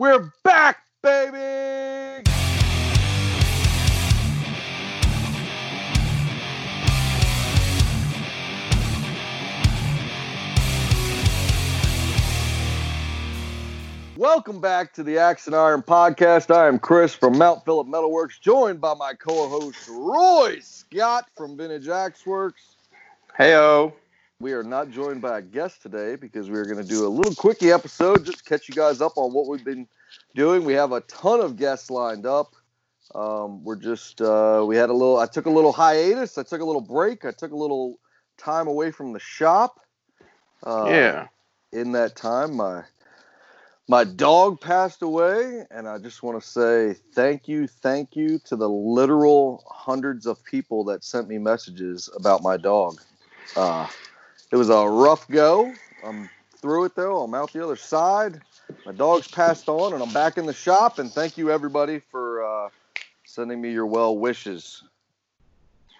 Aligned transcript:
We're 0.00 0.32
back, 0.44 0.78
baby! 1.02 2.24
Welcome 14.16 14.62
back 14.62 14.94
to 14.94 15.02
the 15.02 15.18
Axe 15.18 15.46
and 15.46 15.54
Iron 15.54 15.82
Podcast. 15.82 16.50
I 16.50 16.66
am 16.66 16.78
Chris 16.78 17.12
from 17.12 17.36
Mount 17.36 17.66
Phillip 17.66 17.86
Metalworks, 17.86 18.40
joined 18.40 18.80
by 18.80 18.94
my 18.94 19.12
co-host 19.12 19.86
Roy 19.86 20.60
Scott 20.62 21.28
from 21.36 21.58
Vintage 21.58 21.88
Axe 21.88 22.24
Works. 22.24 22.62
Heyo. 23.38 23.92
We 24.40 24.54
are 24.54 24.62
not 24.62 24.90
joined 24.90 25.20
by 25.20 25.38
a 25.38 25.42
guest 25.42 25.82
today 25.82 26.16
because 26.16 26.48
we 26.48 26.56
are 26.56 26.64
going 26.64 26.82
to 26.82 26.88
do 26.88 27.06
a 27.06 27.08
little 27.08 27.34
quickie 27.34 27.72
episode 27.72 28.24
just 28.24 28.38
to 28.38 28.44
catch 28.44 28.70
you 28.70 28.74
guys 28.74 29.02
up 29.02 29.18
on 29.18 29.34
what 29.34 29.46
we've 29.46 29.64
been 29.64 29.86
doing. 30.34 30.64
We 30.64 30.72
have 30.72 30.92
a 30.92 31.02
ton 31.02 31.42
of 31.42 31.56
guests 31.56 31.90
lined 31.90 32.24
up. 32.24 32.54
Um, 33.14 33.62
we're 33.62 33.76
just 33.76 34.22
uh, 34.22 34.64
we 34.66 34.76
had 34.76 34.88
a 34.88 34.94
little. 34.94 35.18
I 35.18 35.26
took 35.26 35.44
a 35.44 35.50
little 35.50 35.72
hiatus. 35.72 36.38
I 36.38 36.42
took 36.42 36.62
a 36.62 36.64
little 36.64 36.80
break. 36.80 37.26
I 37.26 37.32
took 37.32 37.52
a 37.52 37.56
little 37.56 37.98
time 38.38 38.66
away 38.66 38.92
from 38.92 39.12
the 39.12 39.18
shop. 39.18 39.78
Uh, 40.64 40.86
yeah. 40.88 41.26
In 41.72 41.92
that 41.92 42.16
time, 42.16 42.56
my 42.56 42.84
my 43.88 44.04
dog 44.04 44.58
passed 44.62 45.02
away, 45.02 45.66
and 45.70 45.86
I 45.86 45.98
just 45.98 46.22
want 46.22 46.42
to 46.42 46.48
say 46.48 46.94
thank 47.12 47.46
you, 47.46 47.66
thank 47.66 48.16
you 48.16 48.38
to 48.46 48.56
the 48.56 48.70
literal 48.70 49.62
hundreds 49.68 50.24
of 50.24 50.42
people 50.44 50.84
that 50.84 51.04
sent 51.04 51.28
me 51.28 51.36
messages 51.36 52.08
about 52.16 52.42
my 52.42 52.56
dog. 52.56 53.02
Uh, 53.54 53.86
it 54.50 54.56
was 54.56 54.70
a 54.70 54.86
rough 54.86 55.28
go. 55.28 55.72
I'm 56.04 56.28
through 56.60 56.84
it 56.86 56.94
though. 56.94 57.22
I'm 57.22 57.34
out 57.34 57.52
the 57.52 57.62
other 57.62 57.76
side. 57.76 58.40
My 58.86 58.92
dog's 58.92 59.28
passed 59.28 59.68
on, 59.68 59.92
and 59.92 60.02
I'm 60.02 60.12
back 60.12 60.38
in 60.38 60.46
the 60.46 60.52
shop. 60.52 60.98
And 60.98 61.10
thank 61.10 61.36
you 61.36 61.50
everybody 61.50 61.98
for 61.98 62.44
uh, 62.44 62.68
sending 63.24 63.60
me 63.60 63.72
your 63.72 63.86
well 63.86 64.16
wishes. 64.16 64.82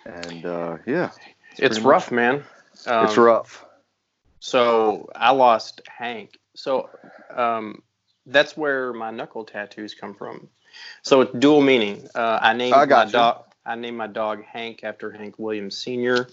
And 0.07 0.47
uh, 0.47 0.79
yeah, 0.87 1.11
It's 1.59 1.81
rough, 1.81 2.11
man. 2.11 2.45
Um, 2.87 3.05
it's 3.05 3.17
rough. 3.17 3.65
So 4.41 5.11
I 5.15 5.33
lost 5.33 5.83
Hank. 5.87 6.39
So 6.55 6.89
um, 7.35 7.83
that's 8.27 8.57
where 8.57 8.93
my 8.93 9.11
knuckle 9.11 9.45
tattoos 9.45 9.95
come 9.95 10.15
from. 10.15 10.49
So 11.03 11.21
it's 11.23 11.33
dual 11.39 11.61
meaning. 11.61 12.09
Uh, 12.15 12.39
I 12.41 12.55
named 12.55 12.75
I 12.75 12.87
my 12.87 13.05
dog. 13.05 13.45
I 13.65 13.75
named 13.75 13.97
my 13.97 14.07
dog 14.07 14.45
Hank 14.45 14.85
after 14.85 15.11
Hank 15.11 15.39
Williams 15.39 15.77
Sr. 15.77 16.29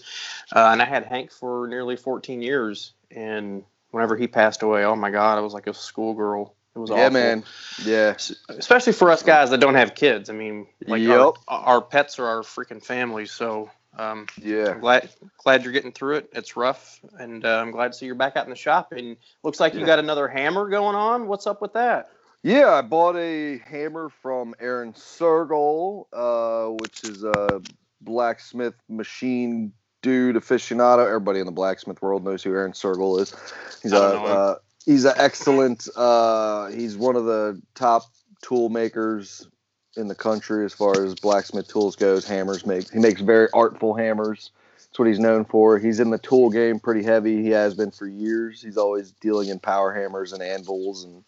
Uh, 0.54 0.68
and 0.72 0.80
I 0.82 0.84
had 0.84 1.04
Hank 1.04 1.30
for 1.30 1.66
nearly 1.68 1.96
14 1.96 2.40
years. 2.42 2.92
And 3.10 3.64
whenever 3.90 4.16
he 4.16 4.26
passed 4.26 4.62
away, 4.62 4.84
oh 4.84 4.96
my 4.96 5.10
God, 5.10 5.38
I 5.38 5.40
was 5.40 5.52
like 5.54 5.66
a 5.66 5.74
schoolgirl. 5.74 6.54
It 6.74 6.78
was 6.78 6.90
Yeah, 6.90 6.96
awful. 6.96 7.10
man. 7.10 7.44
Yeah. 7.84 8.16
Especially 8.48 8.92
for 8.92 9.10
us 9.10 9.22
guys 9.22 9.50
that 9.50 9.58
don't 9.60 9.74
have 9.74 9.94
kids. 9.94 10.30
I 10.30 10.32
mean, 10.32 10.66
like 10.86 11.02
Yep. 11.02 11.18
our, 11.18 11.34
our 11.48 11.80
pets 11.82 12.18
are 12.18 12.26
our 12.26 12.42
freaking 12.42 12.84
family. 12.84 13.26
So 13.26 13.70
um, 13.98 14.26
Yeah. 14.40 14.70
I'm 14.72 14.80
glad 14.80 15.08
glad 15.38 15.64
you're 15.64 15.72
getting 15.72 15.92
through 15.92 16.16
it. 16.16 16.30
It's 16.32 16.56
rough, 16.56 17.00
and 17.18 17.44
uh, 17.44 17.58
I'm 17.60 17.72
glad 17.72 17.92
to 17.92 17.98
see 17.98 18.06
you're 18.06 18.14
back 18.14 18.36
out 18.36 18.44
in 18.44 18.50
the 18.50 18.56
shop. 18.56 18.92
And 18.92 19.16
looks 19.42 19.58
like 19.58 19.74
you 19.74 19.84
got 19.84 19.98
another 19.98 20.28
hammer 20.28 20.68
going 20.68 20.94
on. 20.94 21.26
What's 21.26 21.46
up 21.48 21.60
with 21.60 21.72
that? 21.72 22.10
Yeah, 22.42 22.72
I 22.72 22.82
bought 22.82 23.16
a 23.16 23.58
hammer 23.58 24.10
from 24.22 24.54
Aaron 24.60 24.92
Sergel, 24.92 26.06
uh, 26.12 26.70
which 26.80 27.04
is 27.04 27.24
a 27.24 27.60
blacksmith 28.00 28.74
machine 28.88 29.72
dude 30.02 30.36
aficionado. 30.36 31.06
Everybody 31.06 31.40
in 31.40 31.46
the 31.46 31.52
blacksmith 31.52 32.00
world 32.00 32.24
knows 32.24 32.42
who 32.42 32.52
Aaron 32.52 32.72
Sergel 32.72 33.20
is. 33.20 33.34
He's 33.82 33.92
a 33.92 33.96
I 33.96 34.00
don't 34.00 34.22
know 34.22 34.26
him. 34.26 34.36
uh, 34.36 34.54
he's 34.84 35.04
an 35.04 35.14
excellent. 35.16 35.88
Uh, 35.96 36.68
he's 36.68 36.96
one 36.96 37.16
of 37.16 37.24
the 37.24 37.60
top 37.74 38.04
tool 38.42 38.68
makers 38.68 39.48
in 39.96 40.06
the 40.06 40.14
country 40.14 40.64
as 40.64 40.72
far 40.72 41.04
as 41.04 41.16
blacksmith 41.16 41.66
tools 41.66 41.96
goes. 41.96 42.26
Hammers 42.26 42.64
make 42.64 42.90
he 42.90 43.00
makes 43.00 43.20
very 43.20 43.48
artful 43.52 43.94
hammers. 43.94 44.52
That's 44.76 44.98
what 44.98 45.08
he's 45.08 45.18
known 45.18 45.44
for. 45.44 45.78
He's 45.78 46.00
in 46.00 46.10
the 46.10 46.18
tool 46.18 46.50
game 46.50 46.78
pretty 46.78 47.02
heavy. 47.02 47.42
He 47.42 47.50
has 47.50 47.74
been 47.74 47.90
for 47.90 48.06
years. 48.06 48.62
He's 48.62 48.76
always 48.76 49.12
dealing 49.12 49.48
in 49.48 49.58
power 49.58 49.92
hammers 49.92 50.32
and 50.32 50.42
anvils 50.42 51.04
and 51.04 51.24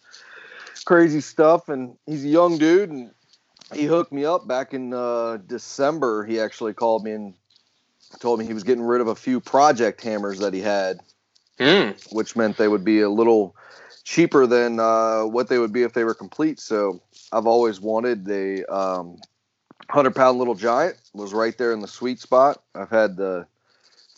crazy 0.83 1.21
stuff. 1.21 1.69
And 1.69 1.97
he's 2.05 2.25
a 2.25 2.29
young 2.29 2.57
dude, 2.57 2.89
and 2.89 3.11
he 3.73 3.85
hooked 3.85 4.11
me 4.11 4.25
up 4.25 4.47
back 4.47 4.73
in 4.73 4.93
uh, 4.93 5.37
December. 5.47 6.25
He 6.25 6.39
actually 6.39 6.73
called 6.73 7.03
me 7.03 7.11
and 7.11 7.33
told 8.19 8.39
me 8.39 8.45
he 8.45 8.53
was 8.53 8.63
getting 8.63 8.83
rid 8.83 9.01
of 9.01 9.07
a 9.07 9.15
few 9.15 9.39
project 9.39 10.01
hammers 10.03 10.39
that 10.39 10.53
he 10.53 10.61
had, 10.61 10.99
Mm. 11.59 12.11
which 12.11 12.35
meant 12.35 12.57
they 12.57 12.67
would 12.67 12.83
be 12.83 13.01
a 13.01 13.09
little 13.09 13.55
cheaper 14.03 14.47
than 14.47 14.79
uh, 14.79 15.23
what 15.23 15.47
they 15.47 15.59
would 15.59 15.71
be 15.71 15.83
if 15.83 15.93
they 15.93 16.03
were 16.03 16.15
complete. 16.15 16.59
So 16.59 17.01
I've 17.31 17.45
always 17.45 17.79
wanted 17.79 18.25
the 18.25 18.65
um, 18.73 19.17
100 19.87 20.15
pound 20.15 20.39
little 20.39 20.55
giant 20.55 20.97
was 21.13 21.33
right 21.33 21.57
there 21.57 21.71
in 21.71 21.79
the 21.79 21.87
sweet 21.87 22.19
spot. 22.19 22.63
I've 22.73 22.89
had 22.89 23.15
the 23.15 23.45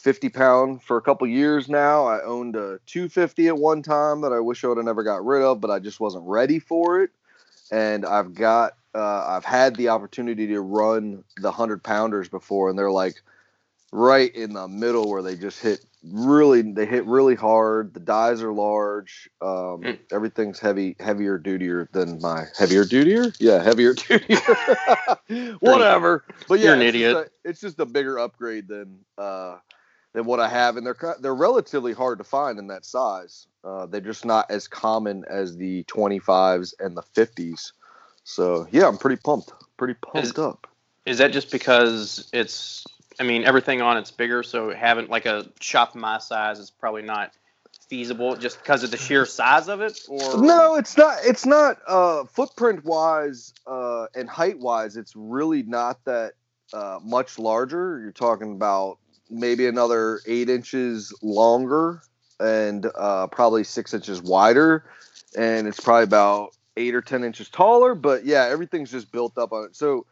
50 0.04 0.30
pound 0.30 0.84
for 0.84 0.98
a 0.98 1.02
couple 1.02 1.26
years 1.28 1.70
now. 1.70 2.06
I 2.06 2.22
owned 2.24 2.58
a 2.58 2.78
250 2.88 3.48
at 3.48 3.58
one 3.58 3.82
time 3.82 4.20
that 4.22 4.34
I 4.34 4.40
wish 4.42 4.64
I 4.64 4.68
would 4.68 4.78
have 4.78 4.86
never 4.86 5.02
got 5.04 5.26
rid 5.26 5.42
of, 5.42 5.62
but 5.62 5.72
I 5.72 5.80
just 5.80 6.02
wasn't 6.02 6.26
ready 6.28 6.60
for 6.60 7.02
it. 7.02 7.12
And 7.72 8.06
I've 8.06 8.34
got, 8.34 8.74
uh, 8.94 9.26
I've 9.28 9.46
had 9.46 9.78
the 9.78 9.88
opportunity 9.90 10.46
to 10.48 10.60
run 10.60 11.24
the 11.38 11.50
100 11.50 11.82
pounders 11.84 12.28
before, 12.28 12.70
and 12.70 12.78
they're 12.78 12.92
like 12.92 13.16
right 13.94 14.34
in 14.36 14.54
the 14.54 14.68
middle 14.68 15.10
where 15.10 15.22
they 15.22 15.36
just 15.38 15.62
hit 15.62 15.80
really, 16.12 16.62
they 16.64 16.86
hit 16.86 17.06
really 17.06 17.36
hard. 17.36 17.94
The 17.94 18.02
dies 18.02 18.44
are 18.44 18.52
large. 18.52 19.30
Um, 19.42 19.82
Mm. 19.84 20.00
Everything's 20.12 20.60
heavy, 20.60 20.98
heavier, 21.00 21.40
dutier 21.40 21.90
than 21.94 22.20
my 22.22 22.44
heavier, 22.58 22.84
dutier. 22.84 23.34
Yeah, 23.40 23.64
heavier, 23.64 23.94
dutier. 23.96 25.58
Whatever. 25.62 26.26
But 26.50 26.60
yeah, 26.60 26.66
You're 26.66 26.74
an 26.76 26.82
it's 26.82 26.92
just 26.92 26.96
idiot. 26.96 27.18
a- 27.46 27.50
it's 27.50 27.62
just 27.62 27.80
a 27.80 27.86
bigger 27.86 28.20
upgrade 28.20 28.68
than 28.68 29.00
uh, 29.18 29.58
than 30.14 30.26
what 30.26 30.40
I 30.40 30.48
have, 30.48 30.78
and 30.78 30.86
they're 30.86 31.16
they're 31.20 31.36
relatively 31.36 31.94
hard 31.94 32.20
to 32.20 32.24
find 32.24 32.60
in 32.60 32.68
that 32.68 32.86
size. 32.86 33.48
Uh, 33.64 33.86
they're 33.86 34.02
just 34.02 34.26
not 34.26 34.50
as 34.50 34.68
common 34.68 35.26
as 35.28 35.58
the 35.58 35.84
25s 35.86 36.74
and 36.80 36.96
the 36.96 37.02
50s. 37.02 37.72
So 38.24 38.68
yeah, 38.72 38.88
I'm 38.88 38.98
pretty 38.98 39.22
pumped. 39.24 39.52
Pretty 39.78 39.96
pumped 39.96 40.28
Is- 40.28 40.38
up. 40.38 40.68
Is 41.06 41.18
that 41.18 41.34
just 41.34 41.52
because 41.52 42.30
it's? 42.32 42.86
I 43.20 43.24
mean, 43.24 43.44
everything 43.44 43.82
on 43.82 43.98
it's 43.98 44.10
bigger, 44.10 44.42
so 44.42 44.74
having 44.74 45.08
like 45.08 45.26
a 45.26 45.46
shop 45.60 45.96
my 45.96 46.18
size 46.18 46.60
is 46.60 46.72
probably 46.72 47.02
not 47.02 47.34
feasible, 47.90 48.36
just 48.38 48.58
because 48.60 48.84
of 48.84 48.92
the 48.92 48.98
sheer 48.98 49.26
size 49.26 49.68
of 49.68 49.82
it. 49.82 50.00
Or 50.08 50.42
No, 50.42 50.76
it's 50.76 50.98
not. 50.98 51.18
It's 51.24 51.46
not 51.46 51.78
uh, 51.86 52.24
footprint 52.24 52.86
wise 52.86 53.54
uh, 53.68 54.08
and 54.16 54.30
height 54.30 54.58
wise. 54.60 54.96
It's 54.96 55.14
really 55.16 55.64
not 55.64 56.04
that 56.06 56.34
uh, 56.72 57.00
much 57.04 57.38
larger. 57.38 58.00
You're 58.00 58.14
talking 58.14 58.54
about 58.54 58.98
maybe 59.34 59.68
another 59.68 60.22
eight 60.26 60.50
inches 60.50 61.14
longer 61.22 62.02
and 62.40 62.90
uh, 62.96 63.28
probably 63.28 63.64
six 63.64 63.94
inches 63.94 64.22
wider, 64.22 64.86
and 65.38 65.68
it's 65.68 65.80
probably 65.80 66.04
about 66.04 66.50
eight 66.78 66.96
or 66.96 67.02
ten 67.02 67.24
inches 67.24 67.50
taller. 67.50 67.96
But 67.96 68.26
yeah, 68.26 68.46
everything's 68.46 68.92
just 68.92 69.12
built 69.12 69.38
up 69.38 69.52
on 69.54 69.66
it. 69.66 69.76
So 69.76 70.06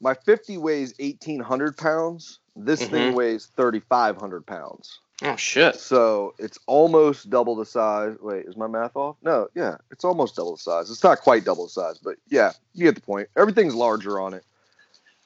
my 0.00 0.14
50 0.14 0.58
weighs 0.58 0.94
1,800 0.98 1.76
pounds. 1.76 2.38
This 2.56 2.80
thing 2.86 3.12
Mhm. 3.12 3.14
weighs 3.14 3.48
3,500 3.56 4.46
pounds. 4.46 5.00
Oh 5.22 5.36
shit! 5.36 5.76
So 5.76 6.34
it's 6.38 6.58
almost 6.66 7.28
double 7.28 7.54
the 7.54 7.66
size. 7.66 8.16
Wait, 8.20 8.46
is 8.46 8.56
my 8.56 8.66
math 8.66 8.96
off? 8.96 9.16
No, 9.22 9.48
yeah, 9.54 9.76
it's 9.90 10.04
almost 10.04 10.34
double 10.36 10.56
the 10.56 10.62
size. 10.62 10.90
It's 10.90 11.04
not 11.04 11.20
quite 11.20 11.44
double 11.44 11.64
the 11.64 11.70
size, 11.70 11.98
but 11.98 12.16
yeah, 12.28 12.52
you 12.72 12.84
get 12.84 12.94
the 12.94 13.02
point. 13.02 13.28
Everything's 13.36 13.74
larger 13.74 14.18
on 14.18 14.32
it. 14.32 14.44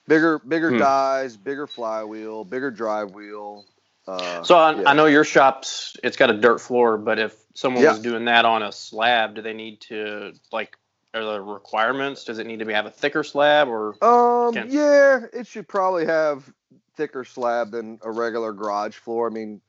Bigger, 0.07 0.39
bigger 0.41 0.71
Hmm. 0.71 0.79
dies, 0.79 1.37
bigger 1.37 1.67
flywheel, 1.67 2.45
bigger 2.45 2.71
drive 2.71 3.13
wheel. 3.13 3.65
Uh, 4.07 4.43
So 4.43 4.57
I, 4.57 4.75
yeah. 4.81 4.91
I 4.91 4.93
know 4.95 5.07
your 5.07 5.25
shop's 5.25 5.97
it's 6.03 6.17
got 6.17 6.31
a 6.31 6.35
dirt 6.35 6.61
floor, 6.61 6.99
but 6.99 7.19
if 7.19 7.35
someone 7.55 7.83
Yeah. 7.83 7.93
was 7.93 8.01
doing 8.01 8.27
that 8.27 8.45
on 8.45 8.63
a 8.63 8.71
slab, 8.71 9.35
do 9.35 9.43
they 9.43 9.55
need 9.55 9.81
to 9.83 10.35
like? 10.53 10.77
Are 11.15 11.25
the 11.25 11.41
requirements? 11.41 12.25
Does 12.25 12.39
it 12.41 12.47
need 12.47 12.59
to 12.59 12.65
be 12.65 12.73
have 12.73 12.87
a 12.87 12.91
thicker 12.91 13.23
slab 13.23 13.69
or? 13.69 13.95
Um, 14.05 14.53
Can- 14.53 14.67
yeah, 14.71 15.21
it 15.33 15.47
should 15.47 15.69
probably 15.69 16.07
have 16.07 16.53
thicker 16.97 17.25
slab 17.25 17.71
than 17.71 18.01
a 18.03 18.11
regular 18.11 18.53
garage 18.53 18.97
floor. 18.97 19.29
I 19.29 19.31
mean, 19.33 19.61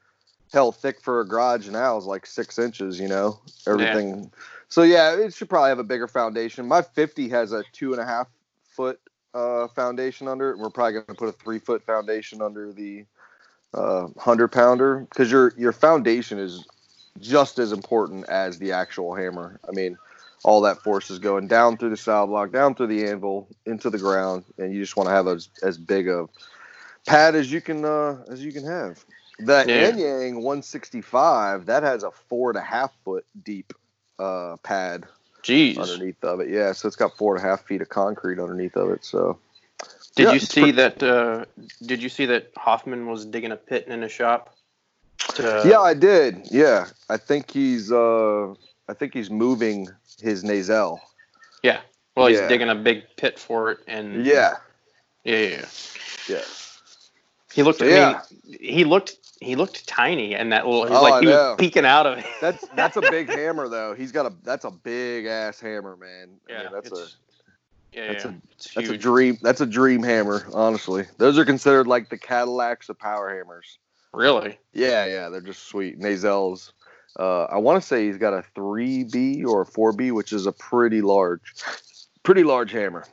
hell, 0.52 0.72
thick 0.72 1.00
for 1.00 1.22
a 1.22 1.28
garage 1.28 1.70
now 1.70 1.98
is 1.98 2.06
like 2.06 2.26
six 2.26 2.58
inches. 2.58 3.00
You 3.00 3.08
know, 3.08 3.40
everything. 3.68 4.32
So 4.70 4.82
yeah, 4.82 5.16
it 5.16 5.34
should 5.36 5.48
probably 5.48 5.70
have 5.70 5.80
a 5.80 5.84
bigger 5.84 6.08
foundation. 6.08 6.68
My 6.68 6.82
50 6.82 7.30
has 7.30 7.52
a 7.54 7.64
two 7.72 7.94
and 7.94 8.02
a 8.02 8.06
half 8.06 8.28
foot 8.70 9.00
uh, 9.36 9.68
foundation 9.68 10.28
under 10.28 10.52
it. 10.52 10.58
We're 10.58 10.70
probably 10.70 10.94
going 10.94 11.06
to 11.08 11.14
put 11.14 11.30
a 11.30 11.34
three 11.34 11.60
foot 11.60 11.84
foundation 11.86 12.42
under 12.42 12.72
the 12.72 13.06
uh, 13.74 14.08
hundred 14.18 14.48
pounder 14.50 15.06
because 15.10 15.30
your 15.32 15.54
your 15.58 15.74
foundation 15.74 16.40
is 16.40 16.64
just 17.20 17.60
as 17.60 17.72
important 17.72 18.28
as 18.30 18.58
the 18.58 18.72
actual 18.72 19.14
hammer. 19.14 19.60
I 19.68 19.72
mean, 19.72 19.98
all 20.44 20.62
that 20.62 20.82
force 20.82 21.10
is 21.10 21.20
going 21.20 21.48
down 21.48 21.78
through 21.78 21.90
the 21.90 21.98
saddle 21.98 22.28
block, 22.28 22.52
down 22.52 22.76
through 22.76 22.88
the 22.88 23.08
anvil, 23.08 23.48
into 23.66 23.90
the 23.90 23.98
ground, 23.98 24.46
and 24.58 24.74
you 24.74 24.80
just 24.82 24.96
want 24.96 25.10
to 25.10 25.14
have 25.14 25.28
as, 25.28 25.50
as 25.62 25.78
big 25.78 26.08
a 26.08 26.28
pad 27.06 27.36
as 27.36 27.52
you 27.52 27.62
can 27.62 27.84
uh, 27.86 28.24
as 28.30 28.44
you 28.44 28.52
can 28.52 28.66
have. 28.66 29.04
The 29.40 29.66
Yeah. 29.68 29.92
Anyang 29.92 30.36
165 30.36 31.66
that 31.66 31.84
has 31.84 32.04
a 32.04 32.12
four 32.12 32.52
and 32.52 32.58
a 32.58 32.62
half 32.62 32.94
foot 33.04 33.26
deep 33.44 33.74
uh, 34.18 34.56
pad. 34.64 35.06
Jeez. 35.46 35.78
underneath 35.78 36.24
of 36.24 36.40
it. 36.42 36.50
Yeah, 36.50 36.72
so 36.74 36.88
it's 36.88 36.96
got 36.98 37.16
four 37.18 37.36
and 37.36 37.46
a 37.46 37.48
half 37.48 37.66
feet 37.66 37.82
of 37.82 37.90
concrete 37.90 38.40
underneath 38.40 38.76
of 38.76 38.90
it. 38.90 39.06
So 39.06 39.38
Did 40.16 40.24
Yeah, 40.28 40.34
you 40.34 40.40
see 40.40 40.62
pre- 40.62 40.72
that? 40.72 41.04
Uh, 41.04 41.46
did 41.86 42.02
you 42.02 42.10
see 42.10 42.26
that 42.28 42.52
Hoffman 42.58 43.06
was 43.08 43.26
digging 43.26 43.52
a 43.52 43.58
pit 43.58 43.88
in 43.88 44.02
his 44.02 44.12
shop? 44.12 44.56
To, 45.36 45.64
yeah, 45.66 45.80
I 45.80 45.94
did. 45.94 46.48
Yeah, 46.52 46.88
I 47.10 47.18
think 47.18 47.52
he's 47.52 47.92
uh, 47.92 48.54
I 48.88 48.94
think 48.94 49.14
he's 49.14 49.30
moving 49.30 49.88
his 50.22 50.44
Nazel. 50.44 51.00
yeah. 51.64 51.82
Well, 52.16 52.28
he's 52.28 52.40
Yeah. 52.40 52.48
digging 52.48 52.70
a 52.70 52.76
big 52.76 53.04
pit 53.18 53.38
for 53.38 53.72
it, 53.72 53.80
and 53.88 54.26
Yeah, 54.26 54.54
yeah, 55.26 55.38
yeah. 55.38 55.48
yeah. 55.50 55.66
yeah. 56.30 56.42
He 57.56 57.64
looked. 57.64 57.80
So, 57.80 57.86
I 57.86 57.90
yeah. 57.90 58.22
mean, 58.42 58.60
he 58.62 58.84
looked. 58.84 59.18
He 59.42 59.56
looked 59.56 59.88
tiny, 59.88 60.36
and 60.36 60.52
that 60.52 60.66
little. 60.68 60.86
He's 60.88 60.98
Oh, 60.98 61.02
like 61.02 61.14
I 61.16 61.20
he 61.22 61.26
know. 61.28 61.52
was 61.52 61.56
peeking 61.58 61.86
out 61.86 62.06
of 62.06 62.18
it. 62.18 62.26
That's 62.42 62.68
that's 62.76 62.98
a 62.98 63.02
big 63.10 63.30
hammer 63.30 63.70
though. 63.70 63.94
He's 63.94 64.12
got 64.12 64.26
a 64.26 64.34
that's 64.44 64.66
a 64.66 64.72
big 64.72 65.26
ass 65.26 65.60
hammer, 65.60 65.96
man. 65.96 66.30
I 66.50 66.52
yeah, 66.52 66.64
mean, 66.64 66.72
that's 66.74 66.92
a 66.92 67.08
yeah, 67.94 68.08
that's 68.12 68.26
yeah. 68.26 68.32
a- 68.32 68.42
that's 68.76 68.90
a 68.90 68.98
dream. 68.98 69.38
That's 69.42 69.62
a 69.62 69.66
dream 69.66 70.04
hammer. 70.04 70.46
Honestly, 70.54 71.06
those 71.18 71.38
are 71.38 71.46
considered 71.46 71.88
like 71.88 72.10
the 72.10 72.18
Cadillacs 72.18 72.90
of 72.90 73.00
power 73.00 73.34
hammers. 73.36 73.78
really. 74.14 74.58
Yeah, 74.74 75.06
yeah, 75.06 75.30
they're 75.30 75.40
just 75.42 75.64
sweet. 75.68 75.98
Nazels. 76.00 76.74
Uh, 77.18 77.44
I 77.46 77.58
want 77.58 77.82
to 77.82 77.88
say 77.88 78.06
he's 78.08 78.18
got 78.18 78.34
a 78.34 78.44
3B 78.58 79.46
or 79.46 79.62
a 79.62 79.66
4B, 79.66 80.12
which 80.12 80.34
is 80.34 80.46
a 80.48 80.52
pretty 80.52 81.02
large, 81.02 81.54
pretty 82.24 82.44
large 82.44 82.72
hammer 82.74 83.06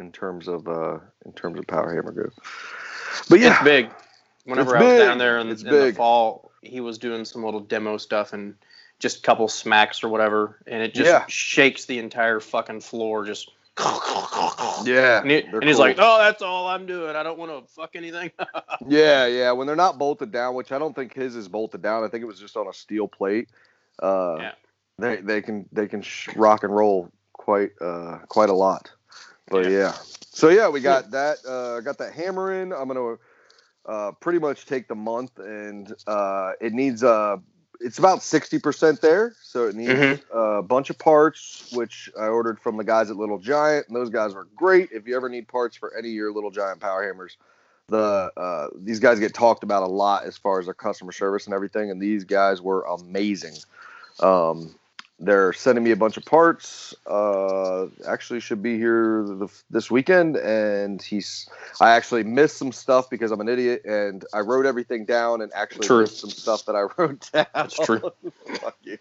in 0.00 0.10
terms 0.10 0.48
of 0.48 0.66
uh, 0.66 0.98
in 1.24 1.32
terms 1.34 1.58
of 1.58 1.66
power 1.68 1.94
hammer 1.94 2.10
goes. 2.10 2.34
But 3.28 3.40
yeah, 3.40 3.54
It's 3.54 3.62
big. 3.64 3.90
Whenever 4.44 4.74
It's 4.76 4.82
I 4.82 4.86
was 4.86 4.98
big. 4.98 5.06
down 5.08 5.18
there 5.18 5.38
in, 5.38 5.48
in 5.48 5.56
the 5.56 5.92
fall, 5.96 6.50
he 6.62 6.80
was 6.80 6.98
doing 6.98 7.24
some 7.24 7.44
little 7.44 7.60
demo 7.60 7.96
stuff 7.96 8.32
and 8.32 8.54
just 8.98 9.18
a 9.18 9.22
couple 9.22 9.48
smacks 9.48 10.02
or 10.04 10.08
whatever, 10.08 10.58
and 10.66 10.82
it 10.82 10.94
just 10.94 11.08
Yeah. 11.08 11.24
shakes 11.28 11.84
the 11.86 11.98
entire 11.98 12.40
fucking 12.40 12.80
floor. 12.80 13.24
Just 13.24 13.50
yeah, 14.84 15.20
and, 15.22 15.30
he- 15.30 15.38
and 15.42 15.62
he's 15.64 15.76
cool. 15.76 15.86
like, 15.86 15.96
"Oh, 15.98 16.18
that's 16.18 16.42
all 16.42 16.66
I'm 16.66 16.86
doing. 16.86 17.16
I 17.16 17.22
don't 17.22 17.38
want 17.38 17.50
to 17.66 17.72
fuck 17.72 17.90
anything." 17.94 18.30
yeah, 18.86 19.26
yeah. 19.26 19.52
When 19.52 19.66
they're 19.66 19.76
not 19.76 19.98
bolted 19.98 20.32
down, 20.32 20.54
which 20.54 20.72
I 20.72 20.78
don't 20.78 20.94
think 20.94 21.14
his 21.14 21.34
is 21.36 21.48
bolted 21.48 21.82
down. 21.82 22.04
I 22.04 22.08
think 22.08 22.22
it 22.22 22.26
was 22.26 22.38
just 22.40 22.56
on 22.56 22.66
a 22.68 22.72
steel 22.72 23.08
plate. 23.08 23.48
Uh, 24.02 24.36
Yeah. 24.38 24.52
They 24.98 25.16
they 25.16 25.40
can 25.40 25.66
they 25.72 25.86
can 25.86 26.02
sh- 26.02 26.28
rock 26.36 26.62
and 26.62 26.74
roll 26.74 27.10
quite 27.32 27.70
uh 27.80 28.18
quite 28.28 28.50
a 28.50 28.54
lot. 28.54 28.90
But 29.50 29.64
Yeah. 29.64 29.70
yeah. 29.70 29.94
So 30.32 30.48
yeah, 30.48 30.68
we 30.68 30.80
got 30.80 31.10
that 31.12 31.38
uh 31.46 31.80
got 31.80 31.98
that 31.98 32.14
hammer 32.14 32.62
in. 32.62 32.72
I'm 32.72 32.88
gonna 32.88 33.16
uh 33.86 34.12
pretty 34.20 34.38
much 34.38 34.66
take 34.66 34.88
the 34.88 34.96
month 34.96 35.38
and 35.38 35.94
uh 36.06 36.52
it 36.60 36.72
needs 36.74 37.04
uh 37.04 37.38
it's 37.80 37.98
about 37.98 38.20
60% 38.20 39.00
there 39.00 39.34
so 39.42 39.66
it 39.68 39.74
needs 39.74 39.90
Mhm. 39.90 40.20
a 40.32 40.62
bunch 40.62 40.90
of 40.90 40.98
parts 40.98 41.66
which 41.72 42.10
i 42.18 42.26
ordered 42.26 42.60
from 42.60 42.76
the 42.76 42.84
guys 42.84 43.10
at 43.10 43.16
little 43.16 43.38
giant 43.38 43.86
and 43.88 43.96
those 43.96 44.10
guys 44.10 44.34
were 44.34 44.46
great 44.56 44.90
if 44.92 45.08
you 45.08 45.16
ever 45.16 45.30
need 45.30 45.48
parts 45.48 45.76
for 45.76 45.96
any 45.96 46.08
of 46.10 46.14
your 46.14 46.32
little 46.32 46.50
giant 46.50 46.80
power 46.80 47.02
hammers 47.04 47.38
the 47.88 48.30
uh, 48.36 48.68
these 48.76 49.00
guys 49.00 49.18
get 49.18 49.34
talked 49.34 49.64
about 49.64 49.82
a 49.82 49.86
lot 49.86 50.24
as 50.24 50.36
far 50.36 50.60
as 50.60 50.66
their 50.66 50.74
customer 50.74 51.12
service 51.12 51.46
and 51.46 51.54
everything 51.54 51.90
and 51.90 52.00
these 52.00 52.24
guys 52.24 52.60
were 52.62 52.82
amazing 52.82 53.54
um, 54.20 54.74
they're 55.20 55.52
sending 55.52 55.84
me 55.84 55.90
a 55.90 55.96
bunch 55.96 56.16
of 56.16 56.24
parts 56.24 56.94
uh, 57.06 57.86
actually 58.06 58.40
should 58.40 58.62
be 58.62 58.76
here 58.76 59.24
the, 59.26 59.48
this 59.70 59.90
weekend 59.90 60.36
and 60.36 61.02
he's 61.02 61.48
i 61.80 61.90
actually 61.90 62.24
missed 62.24 62.56
some 62.56 62.72
stuff 62.72 63.10
because 63.10 63.30
i'm 63.30 63.40
an 63.40 63.48
idiot 63.48 63.82
and 63.84 64.24
i 64.32 64.40
wrote 64.40 64.64
everything 64.66 65.04
down 65.04 65.42
and 65.42 65.52
actually 65.54 65.86
True. 65.86 66.00
missed 66.00 66.18
some 66.18 66.30
stuff 66.30 66.64
that 66.64 66.74
i 66.74 66.80
wrote 66.98 67.30
down 67.32 67.46
That's 67.54 67.78
true. 67.78 68.00
Fuck 68.60 68.76
you. 68.82 68.98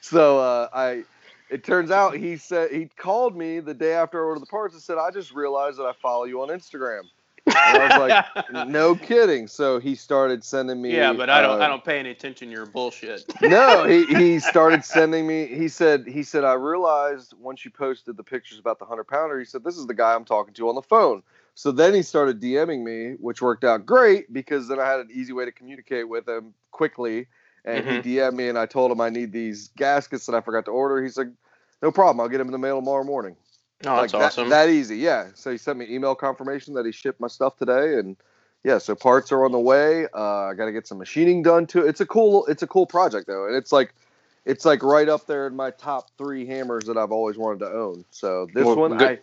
so 0.00 0.38
uh, 0.38 0.68
I, 0.72 1.04
it 1.50 1.64
turns 1.64 1.90
out 1.90 2.16
he 2.16 2.36
said 2.36 2.70
he 2.70 2.86
called 2.86 3.36
me 3.36 3.60
the 3.60 3.74
day 3.74 3.92
after 3.92 4.20
I 4.20 4.24
ordered 4.24 4.40
the 4.40 4.46
parts 4.46 4.74
and 4.74 4.82
said, 4.82 4.98
"I 4.98 5.10
just 5.10 5.32
realized 5.32 5.78
that 5.78 5.84
I 5.84 5.92
follow 5.92 6.24
you 6.24 6.40
on 6.42 6.48
Instagram." 6.48 7.02
I 7.48 7.88
was 7.88 8.12
like, 8.12 8.24
"No 8.72 8.94
kidding." 8.94 9.46
So 9.46 9.78
he 9.78 9.94
started 9.94 10.44
sending 10.44 10.80
me. 10.80 10.94
yeah, 10.94 11.12
but 11.12 11.30
I 11.30 11.42
don't. 11.42 11.60
uh, 11.60 11.64
I 11.64 11.68
don't 11.68 11.84
pay 11.84 11.98
any 11.98 12.10
attention 12.10 12.48
to 12.48 12.54
your 12.54 12.66
bullshit. 12.66 13.24
no, 13.42 13.84
he, 13.84 14.04
he 14.06 14.38
started 14.40 14.84
sending 14.84 15.26
me. 15.26 15.46
He 15.46 15.68
said 15.68 16.06
he 16.06 16.22
said 16.22 16.44
I 16.44 16.54
realized 16.54 17.34
once 17.38 17.64
you 17.64 17.70
posted 17.70 18.16
the 18.16 18.22
pictures 18.24 18.58
about 18.58 18.78
the 18.78 18.84
hundred 18.84 19.04
pounder. 19.04 19.38
He 19.38 19.44
said 19.44 19.64
this 19.64 19.76
is 19.76 19.86
the 19.86 19.94
guy 19.94 20.14
I'm 20.14 20.24
talking 20.24 20.54
to 20.54 20.68
on 20.68 20.74
the 20.74 20.82
phone. 20.82 21.22
So 21.54 21.70
then 21.70 21.92
he 21.92 22.02
started 22.02 22.40
DMing 22.40 22.82
me, 22.82 23.16
which 23.20 23.42
worked 23.42 23.64
out 23.64 23.84
great 23.84 24.32
because 24.32 24.68
then 24.68 24.80
I 24.80 24.88
had 24.88 25.00
an 25.00 25.08
easy 25.12 25.32
way 25.34 25.44
to 25.44 25.52
communicate 25.52 26.08
with 26.08 26.26
him 26.28 26.54
quickly. 26.70 27.26
And 27.64 27.84
Mhm. 27.84 28.02
he 28.04 28.16
DM'd 28.16 28.34
me, 28.36 28.48
and 28.48 28.58
I 28.58 28.66
told 28.66 28.90
him 28.90 29.00
I 29.00 29.10
need 29.10 29.32
these 29.32 29.68
gaskets 29.76 30.26
that 30.26 30.34
I 30.34 30.40
forgot 30.40 30.64
to 30.64 30.72
order. 30.72 31.00
He 31.02 31.10
said, 31.10 31.36
"No 31.82 31.92
problem, 31.92 32.20
I'll 32.20 32.28
get 32.28 32.38
them 32.38 32.48
in 32.48 32.52
the 32.52 32.58
mail 32.58 32.76
tomorrow 32.76 33.04
morning." 33.04 33.36
Oh, 33.86 33.96
that's 34.00 34.12
like 34.12 34.20
that, 34.22 34.26
awesome. 34.26 34.48
that 34.50 34.68
easy, 34.68 34.96
yeah. 34.98 35.28
So 35.34 35.50
he 35.50 35.58
sent 35.58 35.78
me 35.78 35.86
email 35.90 36.14
confirmation 36.14 36.74
that 36.74 36.86
he 36.86 36.92
shipped 36.92 37.20
my 37.20 37.28
stuff 37.28 37.56
today, 37.56 37.98
and 37.98 38.16
yeah, 38.64 38.78
so 38.78 38.94
parts 38.94 39.32
are 39.32 39.44
on 39.44 39.52
the 39.52 39.58
way. 39.58 40.06
Uh, 40.14 40.46
I 40.46 40.54
got 40.54 40.66
to 40.66 40.72
get 40.72 40.86
some 40.86 40.98
machining 40.98 41.42
done 41.42 41.66
too. 41.66 41.86
It's 41.86 42.00
a 42.00 42.06
cool, 42.06 42.46
it's 42.46 42.62
a 42.62 42.66
cool 42.66 42.86
project 42.86 43.26
though, 43.26 43.46
and 43.46 43.56
it's 43.56 43.72
like, 43.72 43.92
it's 44.44 44.64
like 44.64 44.82
right 44.82 45.08
up 45.08 45.26
there 45.26 45.46
in 45.46 45.56
my 45.56 45.70
top 45.72 46.10
three 46.18 46.46
hammers 46.46 46.84
that 46.84 46.96
I've 46.96 47.12
always 47.12 47.36
wanted 47.36 47.60
to 47.60 47.66
own. 47.72 48.04
So 48.10 48.46
this 48.54 48.64
Well, 48.64 48.76
one, 48.76 48.96
good- 48.96 49.20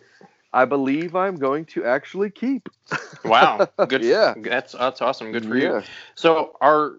I, 0.52 0.62
I 0.62 0.64
believe 0.64 1.14
I'm 1.14 1.36
going 1.36 1.64
to 1.66 1.84
actually 1.84 2.30
keep. 2.30 2.68
wow, 3.24 3.68
good. 3.88 4.02
Yeah. 4.02 4.34
that's 4.36 4.72
that's 4.72 5.00
awesome. 5.00 5.30
Good 5.32 5.46
for 5.46 5.56
you. 5.56 5.82
So 6.16 6.56
are 6.60 6.94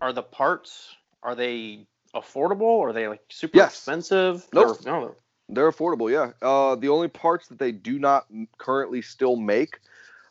are 0.00 0.12
the 0.12 0.22
parts 0.22 0.94
are 1.22 1.34
they 1.34 1.86
affordable? 2.14 2.80
Are 2.80 2.92
they 2.92 3.08
like 3.08 3.22
super 3.30 3.56
Yes. 3.56 3.70
expensive? 3.70 4.46
Nope. 4.52 4.78
They're- 4.82 4.92
no. 4.92 5.14
They're 5.48 5.70
affordable, 5.70 6.10
yeah. 6.10 6.32
Uh, 6.46 6.76
the 6.76 6.88
only 6.88 7.08
parts 7.08 7.48
that 7.48 7.58
they 7.58 7.72
do 7.72 7.98
not 7.98 8.26
currently 8.58 9.02
still 9.02 9.36
make 9.36 9.80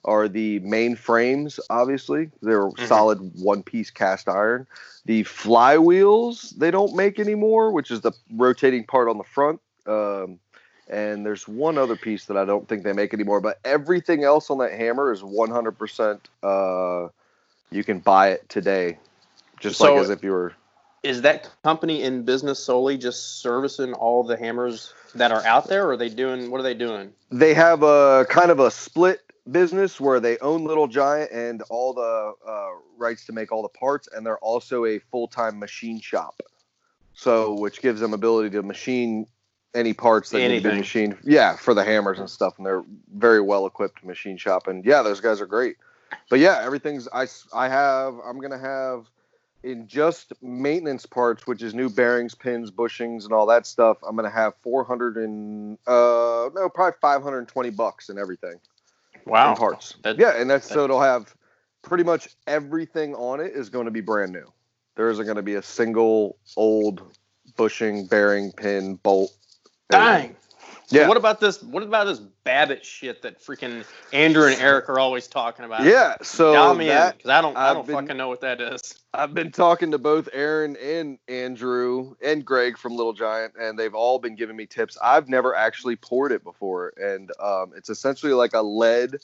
are 0.03 0.27
the 0.27 0.59
main 0.59 0.95
frames. 0.95 1.59
Obviously, 1.69 2.31
they're 2.41 2.65
Mhm. 2.69 2.87
solid 2.87 3.31
one-piece 3.39 3.91
cast 3.91 4.27
iron. 4.27 4.65
The 5.05 5.23
flywheels 5.23 6.55
they 6.57 6.71
don't 6.71 6.95
make 6.95 7.19
anymore, 7.19 7.71
which 7.71 7.91
is 7.91 8.01
the 8.01 8.11
rotating 8.35 8.83
part 8.83 9.09
on 9.09 9.17
the 9.17 9.23
front. 9.23 9.59
Um, 9.85 10.39
and 10.87 11.25
there's 11.25 11.47
one 11.47 11.77
other 11.77 11.95
piece 11.95 12.25
that 12.25 12.37
I 12.37 12.45
don't 12.45 12.67
think 12.67 12.83
they 12.83 12.93
make 12.93 13.13
anymore. 13.13 13.41
But 13.41 13.59
everything 13.63 14.23
else 14.23 14.49
on 14.49 14.57
that 14.57 14.73
hammer 14.73 15.11
is 15.11 15.23
100%. 15.23 16.29
Uh, 16.43 17.09
you 17.69 17.83
can 17.83 17.99
buy 17.99 18.29
it 18.29 18.49
today, 18.49 18.97
just 19.59 19.77
So- 19.77 19.93
like 19.93 20.03
as 20.03 20.09
if 20.09 20.23
you 20.23 20.31
were. 20.31 20.53
Is 21.03 21.21
that 21.23 21.49
company 21.63 22.03
in 22.03 22.23
business 22.23 22.59
solely 22.59 22.97
just 22.97 23.41
servicing 23.41 23.93
all 23.93 24.23
the 24.23 24.37
hammers 24.37 24.93
that 25.15 25.31
are 25.31 25.43
out 25.45 25.67
there, 25.67 25.85
or 25.87 25.91
are 25.91 25.97
they 25.97 26.09
doing 26.09 26.51
what 26.51 26.59
are 26.59 26.63
they 26.63 26.73
doing? 26.75 27.13
they 27.31 27.53
have 27.53 27.81
a 27.81 28.25
kind 28.29 28.51
of 28.51 28.59
a 28.59 28.69
split 28.69 29.21
business 29.49 29.99
where 29.99 30.19
they 30.19 30.37
own 30.39 30.65
Little 30.65 30.87
Giant 30.87 31.31
and 31.31 31.61
all 31.69 31.93
the 31.93 32.33
uh, 32.47 32.67
rights 32.97 33.25
to 33.25 33.33
make 33.33 33.51
all 33.51 33.61
the 33.63 33.69
parts, 33.69 34.07
and 34.13 34.25
they're 34.25 34.37
also 34.39 34.85
a 34.85 34.99
full 34.99 35.27
time 35.27 35.57
machine 35.57 35.99
shop. 35.99 36.41
So, 37.13 37.53
which 37.53 37.81
gives 37.81 37.99
them 37.99 38.13
ability 38.13 38.51
to 38.51 38.63
machine 38.63 39.27
any 39.73 39.93
parts 39.93 40.29
that 40.31 40.39
need 40.39 40.63
to 40.63 40.69
be 40.69 40.77
machined. 40.77 41.17
Yeah, 41.23 41.55
for 41.55 41.73
the 41.73 41.83
hammers 41.83 42.19
and 42.19 42.29
stuff, 42.29 42.57
and 42.57 42.65
they're 42.65 42.83
very 43.13 43.41
well 43.41 43.65
equipped 43.65 44.03
machine 44.03 44.37
shop. 44.37 44.67
And 44.67 44.83
yeah, 44.85 45.01
those 45.01 45.19
guys 45.19 45.41
are 45.41 45.45
great. 45.45 45.77
But 46.29 46.39
yeah, 46.39 46.59
everything's 46.61 47.07
i 47.13 47.27
i 47.53 47.69
have 47.69 48.15
I'm 48.25 48.39
gonna 48.39 48.59
have 48.59 49.09
in 49.63 49.87
just 49.87 50.33
maintenance 50.41 51.05
parts, 51.05 51.45
which 51.45 51.61
is 51.61 51.73
new 51.73 51.89
bearings, 51.89 52.35
pins, 52.35 52.71
bushings, 52.71 53.23
and 53.25 53.33
all 53.33 53.45
that 53.47 53.65
stuff, 53.65 53.97
I'm 54.03 54.15
gonna 54.15 54.29
have 54.29 54.55
400 54.61 55.17
and 55.17 55.77
uh 55.87 56.49
no, 56.53 56.69
probably 56.73 56.97
520 57.01 57.69
bucks 57.71 58.09
and 58.09 58.17
everything 58.17 58.59
Wow, 59.25 59.51
in 59.51 59.57
parts. 59.57 59.95
That- 60.03 60.17
yeah, 60.17 60.39
and 60.39 60.49
that's 60.49 60.67
so 60.67 60.83
it'll 60.83 61.01
have 61.01 61.33
pretty 61.81 62.03
much 62.03 62.29
everything 62.47 63.15
on 63.15 63.39
it 63.39 63.53
is 63.53 63.69
going 63.69 63.85
to 63.85 63.91
be 63.91 64.01
brand 64.01 64.31
new. 64.31 64.51
There 64.95 65.09
isn't 65.09 65.25
going 65.25 65.37
to 65.37 65.41
be 65.43 65.55
a 65.55 65.61
single 65.61 66.37
old 66.57 67.01
bushing, 67.55 68.07
bearing, 68.07 68.51
pin, 68.51 68.95
bolt. 68.95 69.31
Dang. 69.89 70.29
So 70.29 70.50
Yeah. 70.91 71.07
what 71.07 71.17
about 71.17 71.39
this? 71.39 71.61
What 71.63 71.83
about 71.83 72.05
this 72.07 72.19
Babbitt 72.19 72.85
shit 72.85 73.21
that 73.21 73.39
freaking 73.41 73.85
Andrew 74.11 74.47
and 74.47 74.59
Eric 74.61 74.89
are 74.89 74.99
always 74.99 75.27
talking 75.27 75.63
about? 75.65 75.83
Yeah, 75.83 76.15
so 76.21 76.53
Dial 76.53 76.73
me 76.75 76.85
in, 76.85 76.95
that 76.95 77.19
'cause 77.21 77.29
I 77.29 77.41
don't. 77.41 77.55
I 77.55 77.69
I've 77.69 77.75
don't 77.75 77.87
been- 77.87 77.95
fucking 77.95 78.17
know 78.17 78.27
what 78.27 78.41
that 78.41 78.59
is. 78.61 78.95
I've 79.13 79.33
been 79.33 79.51
talking 79.51 79.91
to 79.91 79.97
both 79.97 80.29
Aaron 80.33 80.75
and 80.77 81.17
Andrew 81.27 82.15
and 82.23 82.45
Greg 82.45 82.77
from 82.77 82.95
Little 82.95 83.13
Giant, 83.13 83.53
and 83.59 83.77
they've 83.77 83.93
all 83.95 84.19
been 84.19 84.35
giving 84.35 84.55
me 84.55 84.65
tips. 84.65 84.97
I've 85.01 85.27
never 85.29 85.53
actually 85.55 85.95
poured 85.97 86.31
it 86.31 86.43
before, 86.43 86.93
and 86.97 87.31
um, 87.41 87.73
it's 87.75 87.89
essentially 87.89 88.33
like 88.33 88.53
a 88.53 88.61
lead. 88.61 89.17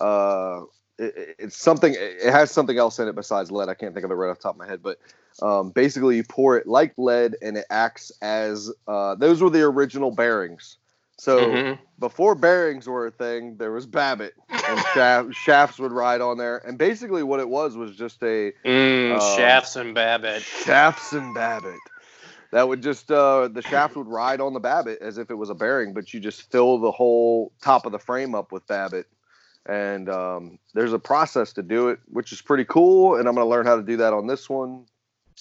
Uh, 0.00 0.62
it, 0.98 1.36
it's 1.38 1.56
something. 1.56 1.94
It 1.96 2.30
has 2.32 2.50
something 2.50 2.78
else 2.78 2.98
in 2.98 3.08
it 3.08 3.14
besides 3.14 3.50
lead. 3.50 3.68
I 3.68 3.74
can't 3.74 3.94
think 3.94 4.04
of 4.04 4.10
it 4.10 4.14
right 4.14 4.30
off 4.30 4.38
the 4.38 4.42
top 4.44 4.54
of 4.54 4.58
my 4.58 4.66
head, 4.66 4.82
but 4.82 4.98
um, 5.42 5.70
basically 5.70 6.16
you 6.16 6.24
pour 6.24 6.56
it 6.56 6.66
like 6.66 6.94
lead, 6.96 7.36
and 7.42 7.56
it 7.56 7.64
acts 7.70 8.12
as 8.22 8.70
uh, 8.88 9.14
those 9.16 9.42
were 9.42 9.50
the 9.50 9.62
original 9.62 10.10
bearings. 10.10 10.76
So 11.18 11.64
Mhm. 11.64 11.78
before 11.98 12.34
bearings 12.34 12.88
were 12.88 13.06
a 13.06 13.10
thing, 13.10 13.56
there 13.58 13.72
was 13.72 13.86
Babbitt, 13.86 14.34
and 14.50 14.78
shaft, 14.94 15.34
shafts 15.34 15.78
would 15.78 15.92
ride 15.92 16.20
on 16.20 16.38
there, 16.38 16.58
and 16.66 16.78
basically 16.78 17.22
what 17.22 17.40
it 17.40 17.48
was 17.48 17.76
was 17.76 17.96
just 17.96 18.22
a 18.22 18.52
Mm, 18.64 19.10
Um, 19.10 19.20
Shafts 19.20 19.76
and 19.76 19.94
Babbitt. 19.94 20.42
Shafts 20.42 21.12
and 21.12 21.34
Babbitt. 21.34 21.80
that 22.52 22.68
would 22.68 22.82
just 22.82 23.10
uh, 23.10 23.48
the 23.48 23.62
shaft 23.62 23.96
would 23.96 24.08
ride 24.08 24.40
on 24.40 24.54
the 24.54 24.60
Babbitt 24.60 25.00
as 25.02 25.18
if 25.18 25.30
it 25.30 25.34
was 25.34 25.50
a 25.50 25.54
bearing, 25.54 25.94
but 25.94 26.14
you 26.14 26.20
just 26.20 26.50
fill 26.50 26.78
the 26.78 26.90
whole 26.90 27.52
top 27.62 27.86
of 27.86 27.92
the 27.92 27.98
frame 27.98 28.34
up 28.34 28.52
with 28.52 28.66
Babbitt. 28.66 29.06
And 29.66 30.08
um, 30.10 30.58
there's 30.74 30.92
a 30.92 30.98
process 30.98 31.52
to 31.54 31.62
do 31.62 31.88
it, 31.88 32.00
which 32.08 32.32
is 32.32 32.42
pretty 32.42 32.64
cool. 32.64 33.16
And 33.16 33.28
I'm 33.28 33.34
going 33.34 33.46
to 33.46 33.50
learn 33.50 33.66
how 33.66 33.76
to 33.76 33.82
do 33.82 33.98
that 33.98 34.12
on 34.12 34.26
this 34.26 34.48
one. 34.48 34.86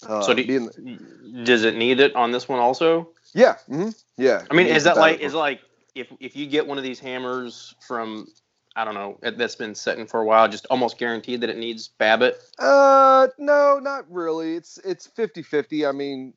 Uh, 0.08 0.22
so 0.22 0.34
do 0.34 0.42
you, 0.42 1.44
does 1.44 1.64
it 1.64 1.76
need 1.76 2.00
it 2.00 2.16
on 2.16 2.32
this 2.32 2.48
one 2.50 2.60
also? 2.60 3.10
Yeah. 3.34 3.56
Mm-hmm. 3.70 3.90
Yeah. 4.18 4.44
I 4.50 4.54
mean, 4.54 4.68
is 4.68 4.84
that 4.84 4.98
like 4.98 5.20
is 5.20 5.34
like 5.34 5.62
if 5.96 6.08
if 6.20 6.36
you 6.36 6.48
get 6.48 6.66
one 6.66 6.78
of 6.78 6.84
these 6.84 7.00
hammers 7.00 7.76
from 7.88 8.28
I 8.76 8.86
don't 8.86 8.96
know 8.96 9.20
that's 9.22 9.56
been 9.56 9.76
sitting 9.76 10.08
for 10.08 10.22
a 10.22 10.26
while, 10.26 10.48
just 10.48 10.66
almost 10.70 10.98
guaranteed 10.98 11.42
that 11.42 11.50
it 11.50 11.58
needs 11.58 11.88
Babbitt? 11.88 12.42
Uh, 12.58 13.28
no, 13.38 13.80
not 13.80 14.10
really. 14.12 14.56
It's 14.56 14.80
it's 14.80 15.08
50-50. 15.08 15.88
I 15.88 15.92
mean, 15.92 16.34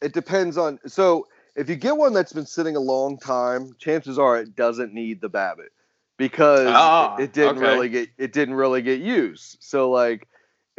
it 0.00 0.12
depends 0.12 0.56
on. 0.56 0.78
So 0.86 1.26
if 1.56 1.68
you 1.68 1.76
get 1.76 1.96
one 1.96 2.12
that's 2.12 2.32
been 2.32 2.46
sitting 2.46 2.76
a 2.76 2.80
long 2.80 3.18
time, 3.18 3.74
chances 3.78 4.18
are 4.18 4.38
it 4.38 4.54
doesn't 4.54 4.94
need 4.94 5.20
the 5.20 5.28
Babbitt 5.28 5.72
because 6.16 6.68
oh, 6.68 7.16
it, 7.18 7.24
it, 7.24 7.32
didn't 7.32 7.58
okay. 7.58 7.66
really 7.66 7.88
get 7.88 8.08
it 8.18 8.32
didn't 8.32 8.54
really 8.54 8.82
get 8.82 9.00
used. 9.00 9.56
So 9.60 9.90
like 9.90 10.28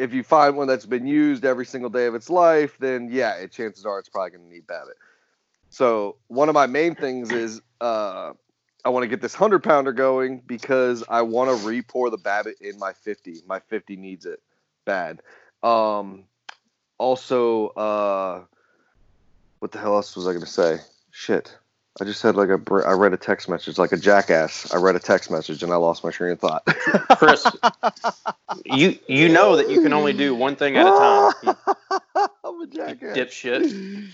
if 0.01 0.15
you 0.15 0.23
find 0.23 0.57
one 0.57 0.67
that's 0.67 0.87
been 0.87 1.05
used 1.05 1.45
every 1.45 1.65
single 1.65 1.91
day 1.91 2.07
of 2.07 2.15
its 2.15 2.27
life, 2.27 2.75
then 2.79 3.09
yeah, 3.11 3.35
it, 3.35 3.51
chances 3.51 3.85
are 3.85 3.99
it's 3.99 4.09
probably 4.09 4.31
going 4.31 4.43
to 4.43 4.49
need 4.49 4.65
Babbitt. 4.65 4.97
So 5.69 6.17
one 6.27 6.49
of 6.49 6.55
my 6.55 6.65
main 6.65 6.95
things 6.95 7.31
is 7.31 7.61
uh, 7.79 8.33
I 8.83 8.89
want 8.89 9.03
to 9.03 9.07
get 9.07 9.21
this 9.21 9.35
hundred 9.35 9.59
pounder 9.63 9.93
going 9.93 10.39
because 10.39 11.03
I 11.07 11.21
want 11.21 11.51
to 11.51 11.67
repour 11.67 12.09
the 12.09 12.17
Babbitt 12.17 12.59
in 12.61 12.79
my 12.79 12.93
fifty. 12.93 13.37
My 13.47 13.59
fifty 13.59 13.95
needs 13.95 14.25
it 14.25 14.41
bad. 14.85 15.21
Um, 15.61 16.23
also, 16.97 17.67
uh, 17.67 18.41
what 19.59 19.71
the 19.71 19.77
hell 19.77 19.93
else 19.95 20.15
was 20.15 20.25
I 20.25 20.31
going 20.31 20.41
to 20.41 20.47
say? 20.47 20.79
Shit. 21.11 21.55
I 21.99 22.05
just 22.05 22.21
had 22.21 22.35
like 22.35 22.49
a 22.49 22.59
I 22.85 22.93
read 22.93 23.13
a 23.13 23.17
text 23.17 23.49
message 23.49 23.77
like 23.77 23.91
a 23.91 23.97
jackass. 23.97 24.73
I 24.73 24.77
read 24.77 24.95
a 24.95 24.99
text 24.99 25.29
message 25.29 25.61
and 25.61 25.71
I 25.73 25.75
lost 25.75 26.03
my 26.03 26.09
train 26.09 26.31
of 26.31 26.39
thought. 26.39 26.65
Chris, 27.17 27.45
you 28.77 28.97
you 29.07 29.29
know 29.29 29.55
that 29.55 29.69
you 29.69 29.81
can 29.81 29.93
only 29.93 30.13
do 30.13 30.33
one 30.47 30.55
thing 30.55 30.77
at 30.77 30.87
a 30.87 30.91
time. 30.91 31.55
I'm 32.43 32.61
a 32.61 32.67
jackass. 32.67 33.17
Dipshit. 33.17 34.09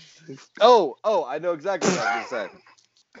Oh, 0.60 0.98
oh, 1.04 1.24
I 1.24 1.38
know 1.38 1.54
exactly 1.54 1.88
what 1.88 2.00
I 2.00 2.20
was 2.20 2.30
going 2.30 2.48
to 2.50 2.54
say. 2.54 2.60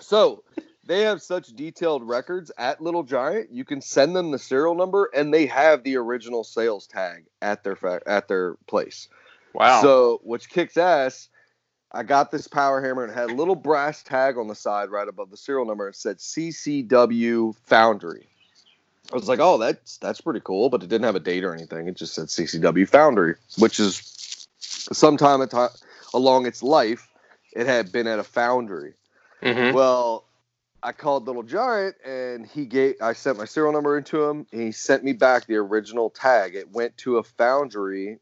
So, 0.00 0.44
they 0.84 1.00
have 1.04 1.22
such 1.22 1.56
detailed 1.56 2.06
records 2.06 2.52
at 2.58 2.82
Little 2.82 3.02
Giant. 3.02 3.50
You 3.50 3.64
can 3.64 3.80
send 3.80 4.14
them 4.14 4.30
the 4.30 4.38
serial 4.38 4.74
number 4.74 5.08
and 5.14 5.32
they 5.32 5.46
have 5.46 5.82
the 5.84 5.96
original 5.96 6.44
sales 6.44 6.86
tag 6.86 7.24
at 7.40 7.64
their 7.64 7.76
fa- 7.76 8.02
at 8.04 8.28
their 8.28 8.56
place. 8.66 9.08
Wow. 9.54 9.80
So, 9.80 10.20
which 10.22 10.50
kicks 10.50 10.76
ass 10.76 11.30
I 11.90 12.02
got 12.02 12.30
this 12.30 12.46
power 12.46 12.82
hammer 12.82 13.04
and 13.04 13.12
had 13.12 13.30
a 13.30 13.34
little 13.34 13.56
brass 13.56 14.02
tag 14.02 14.36
on 14.36 14.46
the 14.46 14.54
side 14.54 14.90
right 14.90 15.08
above 15.08 15.30
the 15.30 15.36
serial 15.36 15.64
number. 15.64 15.88
It 15.88 15.96
said 15.96 16.18
CCW 16.18 17.56
Foundry. 17.66 18.28
I 19.12 19.16
was 19.16 19.28
like, 19.28 19.40
oh, 19.40 19.58
that's 19.58 19.96
that's 19.98 20.20
pretty 20.20 20.40
cool, 20.44 20.68
but 20.68 20.82
it 20.82 20.88
didn't 20.88 21.04
have 21.04 21.16
a 21.16 21.20
date 21.20 21.44
or 21.44 21.54
anything. 21.54 21.88
It 21.88 21.96
just 21.96 22.14
said 22.14 22.26
CCW 22.26 22.88
Foundry, 22.88 23.34
which 23.58 23.80
is 23.80 24.46
sometime 24.58 25.40
at 25.42 25.50
time, 25.50 25.70
along 26.12 26.46
its 26.46 26.62
life, 26.62 27.08
it 27.52 27.66
had 27.66 27.90
been 27.90 28.06
at 28.06 28.18
a 28.18 28.24
foundry. 28.24 28.94
Mm-hmm. 29.42 29.74
Well, 29.74 30.24
I 30.82 30.92
called 30.92 31.26
Little 31.26 31.42
Giant 31.42 31.96
and 32.04 32.46
he 32.46 32.66
gave. 32.66 32.96
I 33.00 33.14
sent 33.14 33.38
my 33.38 33.44
serial 33.46 33.72
number 33.72 33.96
into 33.96 34.22
him. 34.22 34.46
And 34.52 34.60
he 34.60 34.72
sent 34.72 35.04
me 35.04 35.12
back 35.12 35.46
the 35.46 35.56
original 35.56 36.10
tag. 36.10 36.54
It 36.54 36.70
went 36.72 36.96
to 36.98 37.18
a 37.18 37.22
foundry 37.22 38.18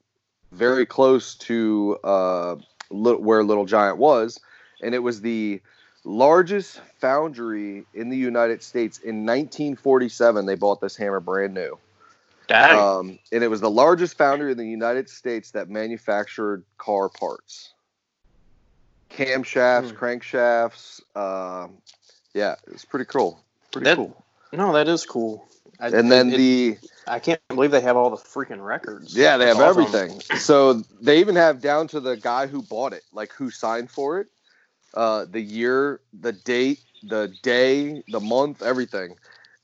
very 0.52 0.86
close 0.86 1.34
to. 1.36 1.98
Uh, 2.04 2.56
where 2.90 3.42
Little 3.42 3.66
Giant 3.66 3.98
was, 3.98 4.40
and 4.82 4.94
it 4.94 5.00
was 5.00 5.20
the 5.20 5.60
largest 6.06 6.80
foundry 6.98 7.84
in 7.92 8.08
the 8.08 8.16
United 8.16 8.62
States 8.62 8.98
in 8.98 9.26
1947. 9.26 10.46
They 10.46 10.54
bought 10.54 10.80
this 10.80 10.96
hammer 10.96 11.20
brand 11.20 11.52
new. 11.52 11.78
Dang. 12.46 12.78
Um, 12.78 13.18
and 13.32 13.42
it 13.42 13.48
was 13.48 13.60
the 13.60 13.70
largest 13.70 14.16
foundry 14.16 14.52
in 14.52 14.58
the 14.58 14.66
United 14.66 15.10
States 15.10 15.50
that 15.50 15.68
manufactured 15.68 16.62
car 16.78 17.08
parts, 17.08 17.74
camshafts, 19.10 19.90
hmm. 19.90 19.96
crankshafts. 19.96 21.00
Uh, 21.16 21.68
yeah, 22.34 22.54
it's 22.68 22.84
pretty 22.84 23.06
cool. 23.06 23.42
Pretty 23.72 23.86
that, 23.86 23.96
cool. 23.96 24.24
No, 24.52 24.72
that 24.74 24.86
is 24.86 25.04
cool. 25.04 25.48
I, 25.80 25.88
and 25.88 26.10
then 26.10 26.32
it, 26.32 26.36
the 26.36 26.78
I 27.08 27.18
can't 27.18 27.40
believe 27.48 27.72
they 27.72 27.80
have 27.80 27.96
all 27.96 28.10
the 28.10 28.16
freaking 28.16 28.64
records. 28.64 29.16
Yeah, 29.16 29.36
they 29.38 29.46
have 29.46 29.58
awesome. 29.58 29.82
everything. 29.82 30.20
So 30.38 30.74
they 31.00 31.18
even 31.18 31.34
have 31.34 31.60
down 31.60 31.88
to 31.88 32.00
the 32.00 32.16
guy 32.16 32.46
who 32.46 32.62
bought 32.62 32.92
it, 32.92 33.02
like 33.12 33.32
who 33.32 33.50
signed 33.50 33.90
for 33.90 34.20
it, 34.20 34.28
uh, 34.94 35.26
the 35.30 35.40
year, 35.40 36.00
the 36.18 36.32
date, 36.32 36.80
the 37.02 37.32
day, 37.42 38.02
the 38.08 38.20
month, 38.20 38.62
everything. 38.62 39.16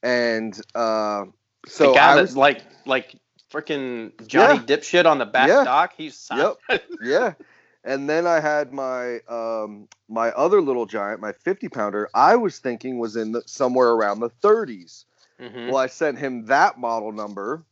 And 0.02 0.58
uh, 0.74 1.26
so 1.66 1.88
the 1.88 1.94
guy 1.94 2.16
that's 2.16 2.36
like 2.36 2.62
like 2.86 3.16
freaking 3.52 4.12
Johnny 4.26 4.58
yeah. 4.58 4.76
Dipshit 4.76 5.06
on 5.06 5.18
the 5.18 5.26
back 5.26 5.48
yeah. 5.48 5.64
dock. 5.64 5.94
He's 5.96 6.16
signed. 6.16 6.54
Yep. 6.68 6.82
yeah. 7.02 7.34
And 7.84 8.08
then 8.08 8.26
I 8.26 8.40
had 8.40 8.72
my 8.72 9.18
um, 9.28 9.88
my 10.08 10.30
other 10.30 10.60
little 10.60 10.86
giant, 10.86 11.20
my 11.20 11.32
50 11.32 11.68
pounder. 11.68 12.08
I 12.14 12.36
was 12.36 12.58
thinking 12.58 12.98
was 12.98 13.16
in 13.16 13.32
the, 13.32 13.42
somewhere 13.46 13.90
around 13.90 14.20
the 14.20 14.30
30s. 14.30 15.04
Mm-hmm. 15.40 15.68
Well, 15.68 15.78
I 15.78 15.88
sent 15.88 16.18
him 16.18 16.46
that 16.46 16.78
model 16.78 17.10
number, 17.10 17.64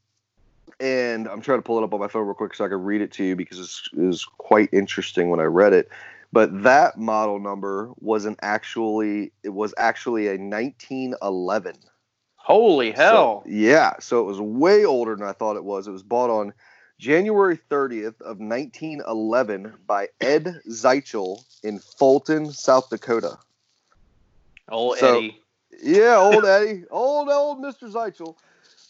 and 0.80 1.28
I'm 1.28 1.40
trying 1.40 1.58
to 1.58 1.62
pull 1.62 1.78
it 1.78 1.84
up 1.84 1.94
on 1.94 2.00
my 2.00 2.08
phone 2.08 2.26
real 2.26 2.34
quick 2.34 2.54
so 2.54 2.64
I 2.64 2.68
can 2.68 2.82
read 2.82 3.00
it 3.00 3.12
to 3.12 3.24
you 3.24 3.36
because 3.36 3.60
it's, 3.60 3.88
it 3.92 4.00
was 4.00 4.24
quite 4.24 4.68
interesting 4.72 5.30
when 5.30 5.38
I 5.38 5.44
read 5.44 5.72
it. 5.72 5.88
But 6.32 6.62
that 6.62 6.98
model 6.98 7.40
number 7.40 7.90
wasn't 7.96 8.38
actually 8.42 9.32
it 9.42 9.48
was 9.48 9.74
actually 9.76 10.28
a 10.28 10.36
1911. 10.38 11.76
Holy 12.36 12.92
hell! 12.92 13.42
So, 13.44 13.50
yeah, 13.50 13.94
so 14.00 14.20
it 14.20 14.24
was 14.24 14.40
way 14.40 14.84
older 14.84 15.14
than 15.16 15.26
I 15.26 15.32
thought 15.32 15.56
it 15.56 15.64
was. 15.64 15.86
It 15.86 15.92
was 15.92 16.02
bought 16.02 16.30
on 16.30 16.52
January 16.98 17.58
30th 17.70 18.20
of 18.20 18.38
1911 18.38 19.74
by 19.86 20.08
Ed 20.20 20.60
Zeichel 20.68 21.42
in 21.62 21.78
Fulton, 21.78 22.52
South 22.52 22.90
Dakota. 22.90 23.38
Oh, 24.68 24.94
so, 24.94 25.18
Eddie. 25.18 25.40
Yeah, 25.82 26.16
old 26.18 26.44
Eddie, 26.46 26.84
old 26.90 27.28
old 27.28 27.58
Mr. 27.58 27.90
Zeichel. 27.90 28.36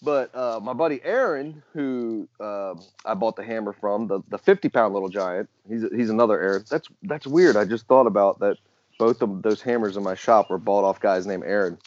But 0.03 0.35
uh, 0.35 0.61
my 0.63 0.73
buddy 0.73 1.01
Aaron, 1.05 1.63
who 1.75 2.27
uh, 2.41 2.75
I 3.05 3.15
bought 3.15 3.37
the 3.37 3.45
hammer 3.45 3.73
from, 3.73 4.07
the, 4.07 4.21
the 4.29 4.39
50 4.39 4.69
pound 4.71 4.95
little 4.95 5.11
giant, 5.11 5.49
he's 5.69 5.85
he's 5.95 6.11
another 6.11 6.41
Aaron. 6.41 6.65
That's 6.71 6.89
that's 7.03 7.27
weird. 7.27 7.57
I 7.57 7.65
just 7.65 7.87
thought 7.87 8.07
about 8.07 8.41
that. 8.41 8.57
Both 8.99 9.23
of 9.23 9.41
those 9.41 9.63
hammers 9.63 9.97
in 9.97 10.03
my 10.03 10.15
shop 10.15 10.51
were 10.51 10.59
bought 10.59 10.85
off 10.85 11.01
guys 11.01 11.27
named 11.27 11.45
Aaron. 11.45 11.79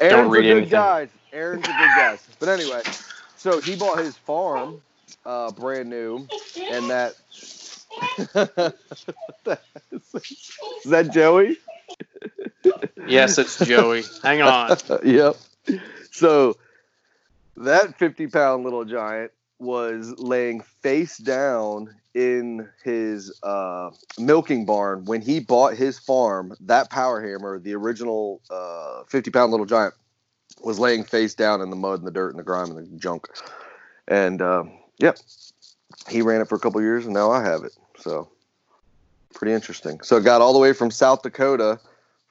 Aaron's 0.00 0.32
a 0.32 0.36
good 0.36 0.44
anything. 0.44 0.68
guys. 0.68 1.08
Aaron's 1.32 1.64
a 1.64 1.66
good 1.66 1.90
guys. 1.96 2.28
But 2.38 2.48
anyway, 2.48 2.82
so 3.36 3.60
he 3.60 3.74
bought 3.74 3.98
his 3.98 4.16
farm 4.16 4.82
uh, 5.26 5.50
brand 5.52 5.90
new, 5.90 6.28
and 6.56 6.90
that. 6.90 7.14
is 10.84 10.90
that 10.90 11.10
Joey? 11.12 11.56
yes, 13.08 13.38
it's 13.38 13.58
Joey. 13.58 14.04
Hang 14.22 14.42
on. 14.42 14.76
yep. 15.04 15.36
So 16.12 16.56
that 17.60 17.98
50 17.98 18.26
pound 18.28 18.64
little 18.64 18.84
giant 18.84 19.32
was 19.58 20.18
laying 20.18 20.62
face 20.82 21.18
down 21.18 21.94
in 22.14 22.68
his 22.82 23.32
uh, 23.42 23.90
milking 24.18 24.64
barn 24.64 25.04
when 25.04 25.20
he 25.20 25.38
bought 25.38 25.76
his 25.76 25.98
farm. 25.98 26.56
That 26.60 26.90
power 26.90 27.20
hammer, 27.20 27.58
the 27.58 27.74
original 27.74 28.40
uh, 28.50 29.04
50 29.08 29.30
pound 29.30 29.50
little 29.50 29.66
giant, 29.66 29.94
was 30.62 30.78
laying 30.78 31.04
face 31.04 31.34
down 31.34 31.60
in 31.60 31.70
the 31.70 31.76
mud 31.76 32.00
and 32.00 32.06
the 32.06 32.12
dirt 32.12 32.30
and 32.30 32.38
the 32.38 32.42
grime 32.44 32.70
and 32.70 32.78
the 32.78 32.98
junk. 32.98 33.28
And 34.08 34.42
uh, 34.42 34.64
yep, 34.98 35.18
he 36.08 36.22
ran 36.22 36.40
it 36.40 36.48
for 36.48 36.56
a 36.56 36.58
couple 36.58 36.80
years 36.80 37.04
and 37.04 37.14
now 37.14 37.30
I 37.30 37.44
have 37.44 37.62
it. 37.64 37.76
So 37.98 38.28
pretty 39.34 39.52
interesting. 39.52 40.00
So 40.02 40.16
it 40.16 40.24
got 40.24 40.40
all 40.40 40.52
the 40.52 40.58
way 40.58 40.72
from 40.72 40.90
South 40.90 41.22
Dakota 41.22 41.78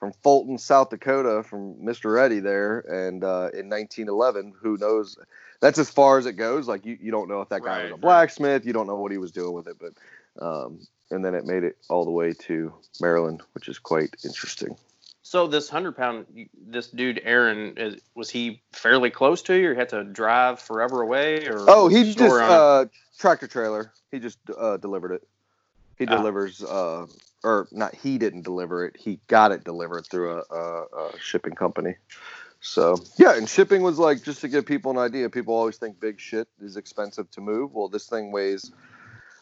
from 0.00 0.12
Fulton, 0.22 0.56
South 0.58 0.88
Dakota, 0.88 1.42
from 1.42 1.74
Mr. 1.74 2.18
Eddie 2.18 2.40
there, 2.40 2.80
and 2.80 3.22
uh, 3.22 3.50
in 3.52 3.68
1911, 3.68 4.54
who 4.60 4.78
knows? 4.78 5.16
That's 5.60 5.78
as 5.78 5.90
far 5.90 6.18
as 6.18 6.24
it 6.24 6.32
goes. 6.32 6.66
Like 6.66 6.86
you, 6.86 6.98
you 7.00 7.10
don't 7.10 7.28
know 7.28 7.42
if 7.42 7.50
that 7.50 7.62
guy 7.62 7.82
right, 7.82 7.84
was 7.84 7.92
a 7.92 7.96
blacksmith. 7.98 8.62
Right. 8.62 8.64
You 8.64 8.72
don't 8.72 8.86
know 8.86 8.96
what 8.96 9.12
he 9.12 9.18
was 9.18 9.30
doing 9.30 9.52
with 9.52 9.68
it, 9.68 9.76
but 9.78 9.92
um, 10.44 10.80
and 11.10 11.22
then 11.22 11.34
it 11.34 11.44
made 11.44 11.64
it 11.64 11.76
all 11.90 12.06
the 12.06 12.10
way 12.10 12.32
to 12.32 12.72
Maryland, 12.98 13.42
which 13.52 13.68
is 13.68 13.78
quite 13.78 14.16
interesting. 14.24 14.74
So 15.22 15.46
this 15.46 15.68
hundred 15.68 15.96
pound, 15.96 16.26
this 16.66 16.88
dude 16.88 17.20
Aaron, 17.22 17.74
is, 17.76 18.00
was 18.14 18.30
he 18.30 18.62
fairly 18.72 19.10
close 19.10 19.42
to 19.42 19.54
you, 19.54 19.70
or 19.70 19.74
had 19.74 19.90
to 19.90 20.02
drive 20.02 20.60
forever 20.60 21.02
away, 21.02 21.46
or 21.46 21.56
oh, 21.68 21.88
he 21.88 22.14
just 22.14 22.20
uh, 22.20 22.86
tractor 23.18 23.46
trailer. 23.46 23.92
He 24.10 24.18
just 24.18 24.38
uh, 24.58 24.78
delivered 24.78 25.12
it. 25.12 25.28
He 25.98 26.06
ah. 26.06 26.16
delivers 26.16 26.64
uh, 26.64 27.06
or 27.44 27.68
not 27.72 27.94
he 27.94 28.18
didn't 28.18 28.42
deliver 28.42 28.86
it 28.86 28.96
he 28.96 29.20
got 29.28 29.52
it 29.52 29.64
delivered 29.64 30.06
through 30.06 30.38
a, 30.38 30.54
a, 30.54 30.82
a, 30.84 31.18
shipping 31.20 31.54
company 31.54 31.94
so 32.60 32.96
yeah 33.18 33.36
and 33.36 33.48
shipping 33.48 33.82
was 33.82 33.98
like 33.98 34.22
just 34.22 34.40
to 34.40 34.48
give 34.48 34.66
people 34.66 34.90
an 34.90 34.98
idea 34.98 35.28
people 35.30 35.54
always 35.54 35.76
think 35.76 36.00
big 36.00 36.20
shit 36.20 36.48
is 36.60 36.76
expensive 36.76 37.30
to 37.30 37.40
move 37.40 37.74
well 37.74 37.88
this 37.88 38.06
thing 38.08 38.32
weighs 38.32 38.72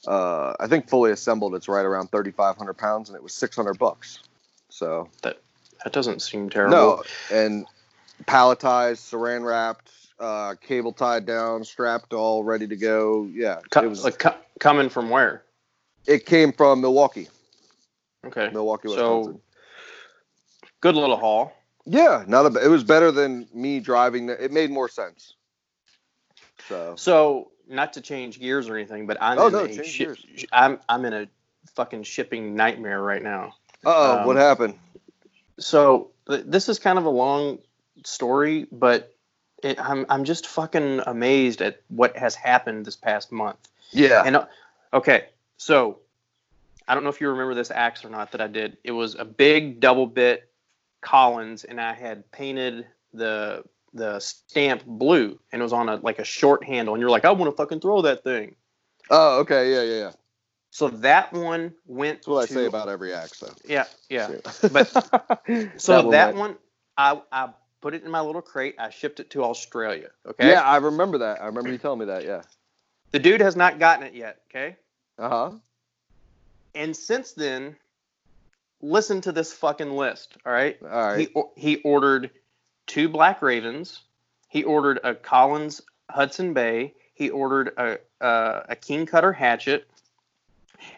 Uh, 0.06 0.54
I 0.60 0.66
think 0.68 0.88
fully 0.88 1.12
assembled, 1.12 1.54
it's 1.54 1.68
right 1.68 1.84
around 1.84 2.10
3,500 2.10 2.74
pounds, 2.74 3.08
and 3.08 3.16
it 3.16 3.22
was 3.22 3.34
600 3.34 3.78
bucks. 3.78 4.20
So 4.70 5.08
that 5.22 5.40
that 5.84 5.92
doesn't 5.92 6.22
seem 6.22 6.50
terrible. 6.50 6.76
No, 6.76 7.02
and 7.32 7.66
palletized, 8.26 8.98
saran 9.12 9.44
wrapped, 9.44 9.90
uh, 10.20 10.54
cable 10.60 10.92
tied 10.92 11.26
down, 11.26 11.64
strapped, 11.64 12.14
all 12.14 12.44
ready 12.44 12.66
to 12.68 12.76
go. 12.76 13.28
Yeah, 13.32 13.60
Co- 13.70 13.82
it 13.82 13.88
was 13.88 14.04
like 14.04 14.18
co- 14.18 14.36
coming 14.60 14.88
from 14.88 15.10
where? 15.10 15.42
It 16.06 16.26
came 16.26 16.52
from 16.52 16.80
Milwaukee. 16.80 17.28
Okay, 18.26 18.50
Milwaukee, 18.52 18.88
Wisconsin. 18.88 19.34
So, 19.34 19.40
good 20.80 20.94
little 20.94 21.16
haul. 21.16 21.52
Yeah, 21.86 22.24
not 22.26 22.46
a. 22.46 22.64
It 22.64 22.68
was 22.68 22.84
better 22.84 23.10
than 23.10 23.48
me 23.54 23.80
driving. 23.80 24.28
It 24.28 24.52
made 24.52 24.70
more 24.70 24.88
sense. 24.88 25.34
So. 26.68 26.94
So 26.96 27.50
not 27.68 27.94
to 27.94 28.00
change 28.00 28.40
gears 28.40 28.68
or 28.68 28.76
anything, 28.76 29.06
but 29.06 29.16
I'm 29.20 29.38
oh, 29.38 29.46
in 29.46 29.52
no, 29.52 29.64
a 29.64 29.82
shi- 29.84 30.08
I'm 30.52 30.78
I'm 30.88 31.04
in 31.04 31.14
a 31.14 31.28
fucking 31.74 32.02
shipping 32.02 32.54
nightmare 32.54 33.00
right 33.00 33.22
now. 33.22 33.54
Oh, 33.84 34.18
um, 34.18 34.26
what 34.26 34.36
happened? 34.36 34.74
So 35.58 36.10
th- 36.28 36.44
this 36.46 36.68
is 36.68 36.78
kind 36.78 36.98
of 36.98 37.04
a 37.04 37.10
long 37.10 37.58
story, 38.04 38.66
but 38.70 39.14
it, 39.62 39.78
I'm 39.80 40.06
I'm 40.08 40.24
just 40.24 40.46
fucking 40.46 41.02
amazed 41.06 41.62
at 41.62 41.80
what 41.88 42.16
has 42.16 42.34
happened 42.34 42.84
this 42.84 42.96
past 42.96 43.32
month. 43.32 43.58
Yeah. 43.90 44.22
And 44.24 44.36
uh, 44.36 44.46
okay, 44.92 45.26
so 45.56 46.00
I 46.88 46.94
don't 46.94 47.04
know 47.04 47.10
if 47.10 47.20
you 47.20 47.28
remember 47.28 47.54
this 47.54 47.70
axe 47.70 48.04
or 48.04 48.08
not 48.08 48.32
that 48.32 48.40
I 48.40 48.46
did. 48.46 48.78
It 48.82 48.92
was 48.92 49.14
a 49.14 49.24
big 49.24 49.78
double 49.78 50.06
bit 50.06 50.50
Collins, 51.02 51.64
and 51.64 51.80
I 51.80 51.92
had 51.92 52.30
painted 52.32 52.86
the 53.12 53.62
the 53.94 54.18
stamp 54.20 54.84
blue, 54.84 55.38
and 55.52 55.60
it 55.60 55.62
was 55.62 55.72
on 55.72 55.88
a 55.88 55.96
like 55.96 56.18
a 56.18 56.24
short 56.24 56.64
handle, 56.64 56.94
and 56.94 57.00
you're 57.00 57.10
like, 57.10 57.24
I 57.24 57.30
want 57.30 57.52
to 57.52 57.56
fucking 57.56 57.80
throw 57.80 58.02
that 58.02 58.24
thing. 58.24 58.56
Oh, 59.10 59.40
okay, 59.40 59.72
yeah, 59.72 59.82
yeah, 59.82 60.04
yeah. 60.06 60.12
So 60.70 60.88
that 60.88 61.32
one 61.32 61.74
went. 61.86 62.18
That's 62.18 62.26
what 62.26 62.48
to, 62.48 62.54
I 62.54 62.56
say 62.56 62.66
about 62.66 62.88
every 62.88 63.12
axe, 63.12 63.40
though. 63.40 63.54
Yeah, 63.66 63.84
yeah. 64.08 64.32
But 64.72 64.88
so 65.76 65.92
that, 65.92 66.04
one, 66.04 66.10
that 66.10 66.34
one, 66.34 66.56
I 66.96 67.20
I 67.30 67.50
put 67.80 67.94
it 67.94 68.02
in 68.02 68.10
my 68.10 68.20
little 68.20 68.42
crate. 68.42 68.74
I 68.78 68.90
shipped 68.90 69.20
it 69.20 69.30
to 69.30 69.44
Australia. 69.44 70.08
Okay. 70.26 70.48
Yeah, 70.48 70.62
I 70.62 70.78
remember 70.78 71.18
that. 71.18 71.40
I 71.40 71.46
remember 71.46 71.70
you 71.70 71.78
telling 71.78 72.00
me 72.00 72.06
that. 72.06 72.24
Yeah. 72.24 72.42
The 73.12 73.18
dude 73.18 73.40
has 73.40 73.56
not 73.56 73.78
gotten 73.78 74.06
it 74.06 74.14
yet. 74.14 74.40
Okay. 74.50 74.76
Uh 75.18 75.28
huh. 75.28 75.50
And 76.78 76.96
since 76.96 77.32
then, 77.32 77.74
listen 78.80 79.20
to 79.22 79.32
this 79.32 79.52
fucking 79.52 79.90
list. 79.90 80.36
All 80.46 80.52
right. 80.52 80.78
All 80.80 80.88
right. 80.88 81.28
He 81.28 81.42
he 81.56 81.76
ordered 81.82 82.30
two 82.86 83.08
Black 83.08 83.42
Ravens. 83.42 84.02
He 84.48 84.62
ordered 84.62 85.00
a 85.02 85.14
Collins 85.16 85.82
Hudson 86.08 86.54
Bay. 86.54 86.94
He 87.14 87.30
ordered 87.30 87.74
a 87.76 87.98
a, 88.24 88.64
a 88.70 88.76
King 88.76 89.06
Cutter 89.06 89.32
hatchet. 89.32 89.90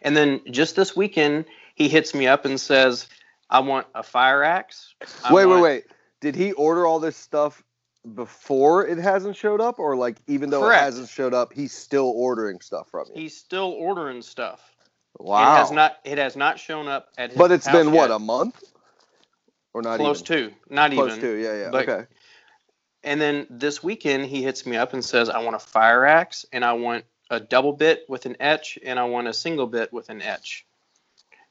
And 0.03 0.15
then 0.15 0.43
just 0.51 0.77
this 0.77 0.95
weekend, 0.95 1.47
he 1.75 1.89
hits 1.89 2.15
me 2.15 2.27
up 2.27 2.45
and 2.45 2.61
says, 2.61 3.09
"I 3.49 3.61
want 3.61 3.87
a 3.95 4.03
fire 4.03 4.43
axe." 4.45 4.95
I 5.25 5.33
wait, 5.33 5.47
want... 5.47 5.63
wait, 5.63 5.73
wait. 5.73 5.85
Did 6.21 6.37
he 6.37 6.53
order 6.53 6.85
all 6.85 7.01
this 7.01 7.17
stuff 7.17 7.65
before 8.15 8.87
it 8.87 8.99
hasn't 8.99 9.35
showed 9.35 9.63
up, 9.63 9.79
or 9.79 9.97
like 9.97 10.19
even 10.27 10.51
though 10.51 10.61
Correct. 10.61 10.83
it 10.83 10.85
hasn't 10.85 11.09
showed 11.09 11.33
up, 11.33 11.55
he's 11.55 11.73
still 11.73 12.13
ordering 12.15 12.61
stuff 12.61 12.91
from 12.91 13.07
you? 13.09 13.23
He's 13.23 13.35
still 13.35 13.71
ordering 13.71 14.21
stuff. 14.21 14.70
Wow. 15.19 15.55
It 15.55 15.59
has 15.59 15.71
not. 15.71 15.97
It 16.05 16.19
has 16.19 16.37
not 16.37 16.59
shown 16.59 16.89
up 16.89 17.09
at. 17.19 17.31
his 17.31 17.39
but 17.39 17.51
it's 17.51 17.69
been 17.69 17.89
yet. 17.89 17.95
what 17.95 18.11
a 18.11 18.19
month, 18.19 18.63
or 19.75 19.83
not 19.83 19.99
close 19.99 20.23
even? 20.23 20.51
to, 20.51 20.55
not 20.69 20.93
close 20.93 21.17
even. 21.17 21.21
Close 21.21 21.33
to. 21.33 21.43
Yeah, 21.43 21.65
yeah. 21.65 21.71
But, 21.71 21.89
okay. 21.89 22.07
And 23.03 23.21
then 23.21 23.47
this 23.51 23.83
weekend 23.83 24.27
he 24.27 24.43
hits 24.43 24.67
me 24.67 24.77
up 24.77 24.93
and 24.93 25.05
says, 25.05 25.29
"I 25.29 25.41
want 25.41 25.57
a 25.57 25.61
fire 25.61 26.05
axe 26.07 26.47
and 26.53 26.65
I 26.65 26.75
want 26.75 27.05
a 27.31 27.41
double 27.41 27.73
bit 27.73 28.05
with 28.09 28.27
an 28.27 28.37
etch 28.41 28.79
and 28.85 28.99
I 28.99 29.05
want 29.05 29.29
a 29.29 29.35
single 29.35 29.67
bit 29.67 29.93
with 29.93 30.11
an 30.11 30.23
etch." 30.23 30.65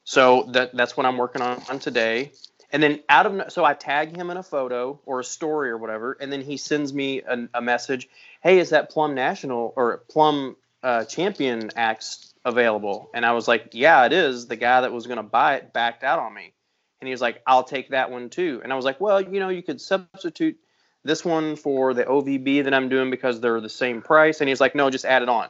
So 0.04 0.44
that 0.52 0.74
that's 0.74 0.96
what 0.96 1.06
I'm 1.06 1.16
working 1.16 1.42
on, 1.42 1.62
on 1.68 1.78
today. 1.78 2.32
And 2.72 2.82
then 2.82 3.00
out 3.08 3.26
of 3.26 3.52
so 3.52 3.64
I 3.64 3.74
tag 3.74 4.16
him 4.16 4.30
in 4.30 4.36
a 4.36 4.42
photo 4.42 5.00
or 5.04 5.20
a 5.20 5.24
story 5.24 5.70
or 5.70 5.78
whatever, 5.78 6.16
and 6.20 6.32
then 6.32 6.40
he 6.40 6.56
sends 6.56 6.92
me 6.92 7.22
a, 7.22 7.48
a 7.54 7.62
message. 7.62 8.08
Hey, 8.42 8.58
is 8.58 8.70
that 8.70 8.90
Plumb 8.90 9.14
National 9.14 9.72
or 9.76 9.98
Plumb 10.08 10.56
uh, 10.82 11.04
Champion 11.04 11.70
axe 11.76 12.29
available? 12.44 13.10
And 13.14 13.24
I 13.24 13.32
was 13.32 13.48
like, 13.48 13.70
Yeah, 13.72 14.04
it 14.06 14.12
is. 14.12 14.46
The 14.46 14.56
guy 14.56 14.80
that 14.82 14.92
was 14.92 15.06
going 15.06 15.18
to 15.18 15.22
buy 15.22 15.56
it 15.56 15.72
backed 15.72 16.04
out 16.04 16.18
on 16.18 16.34
me, 16.34 16.52
and 17.00 17.08
he 17.08 17.12
was 17.12 17.20
like, 17.20 17.42
I'll 17.46 17.64
take 17.64 17.90
that 17.90 18.10
one 18.10 18.30
too. 18.30 18.60
And 18.62 18.72
I 18.72 18.76
was 18.76 18.84
like, 18.84 19.00
Well, 19.00 19.20
you 19.20 19.40
know, 19.40 19.48
you 19.48 19.62
could 19.62 19.80
substitute 19.80 20.58
this 21.02 21.24
one 21.24 21.56
for 21.56 21.94
the 21.94 22.04
OVB 22.04 22.64
that 22.64 22.74
I'm 22.74 22.88
doing 22.88 23.10
because 23.10 23.40
they're 23.40 23.60
the 23.60 23.68
same 23.68 24.02
price. 24.02 24.40
And 24.40 24.48
he's 24.48 24.60
like, 24.60 24.74
No, 24.74 24.90
just 24.90 25.04
add 25.04 25.22
it 25.22 25.28
on. 25.28 25.48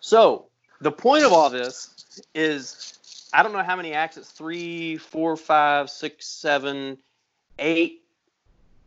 So 0.00 0.46
the 0.80 0.92
point 0.92 1.24
of 1.24 1.32
all 1.32 1.50
this 1.50 2.20
is 2.34 2.98
I 3.32 3.42
don't 3.42 3.52
know 3.52 3.62
how 3.62 3.76
many 3.76 3.94
axes 3.94 4.28
three, 4.28 4.98
four, 4.98 5.36
five, 5.36 5.88
six, 5.88 6.26
seven, 6.26 6.98
eight, 7.58 8.02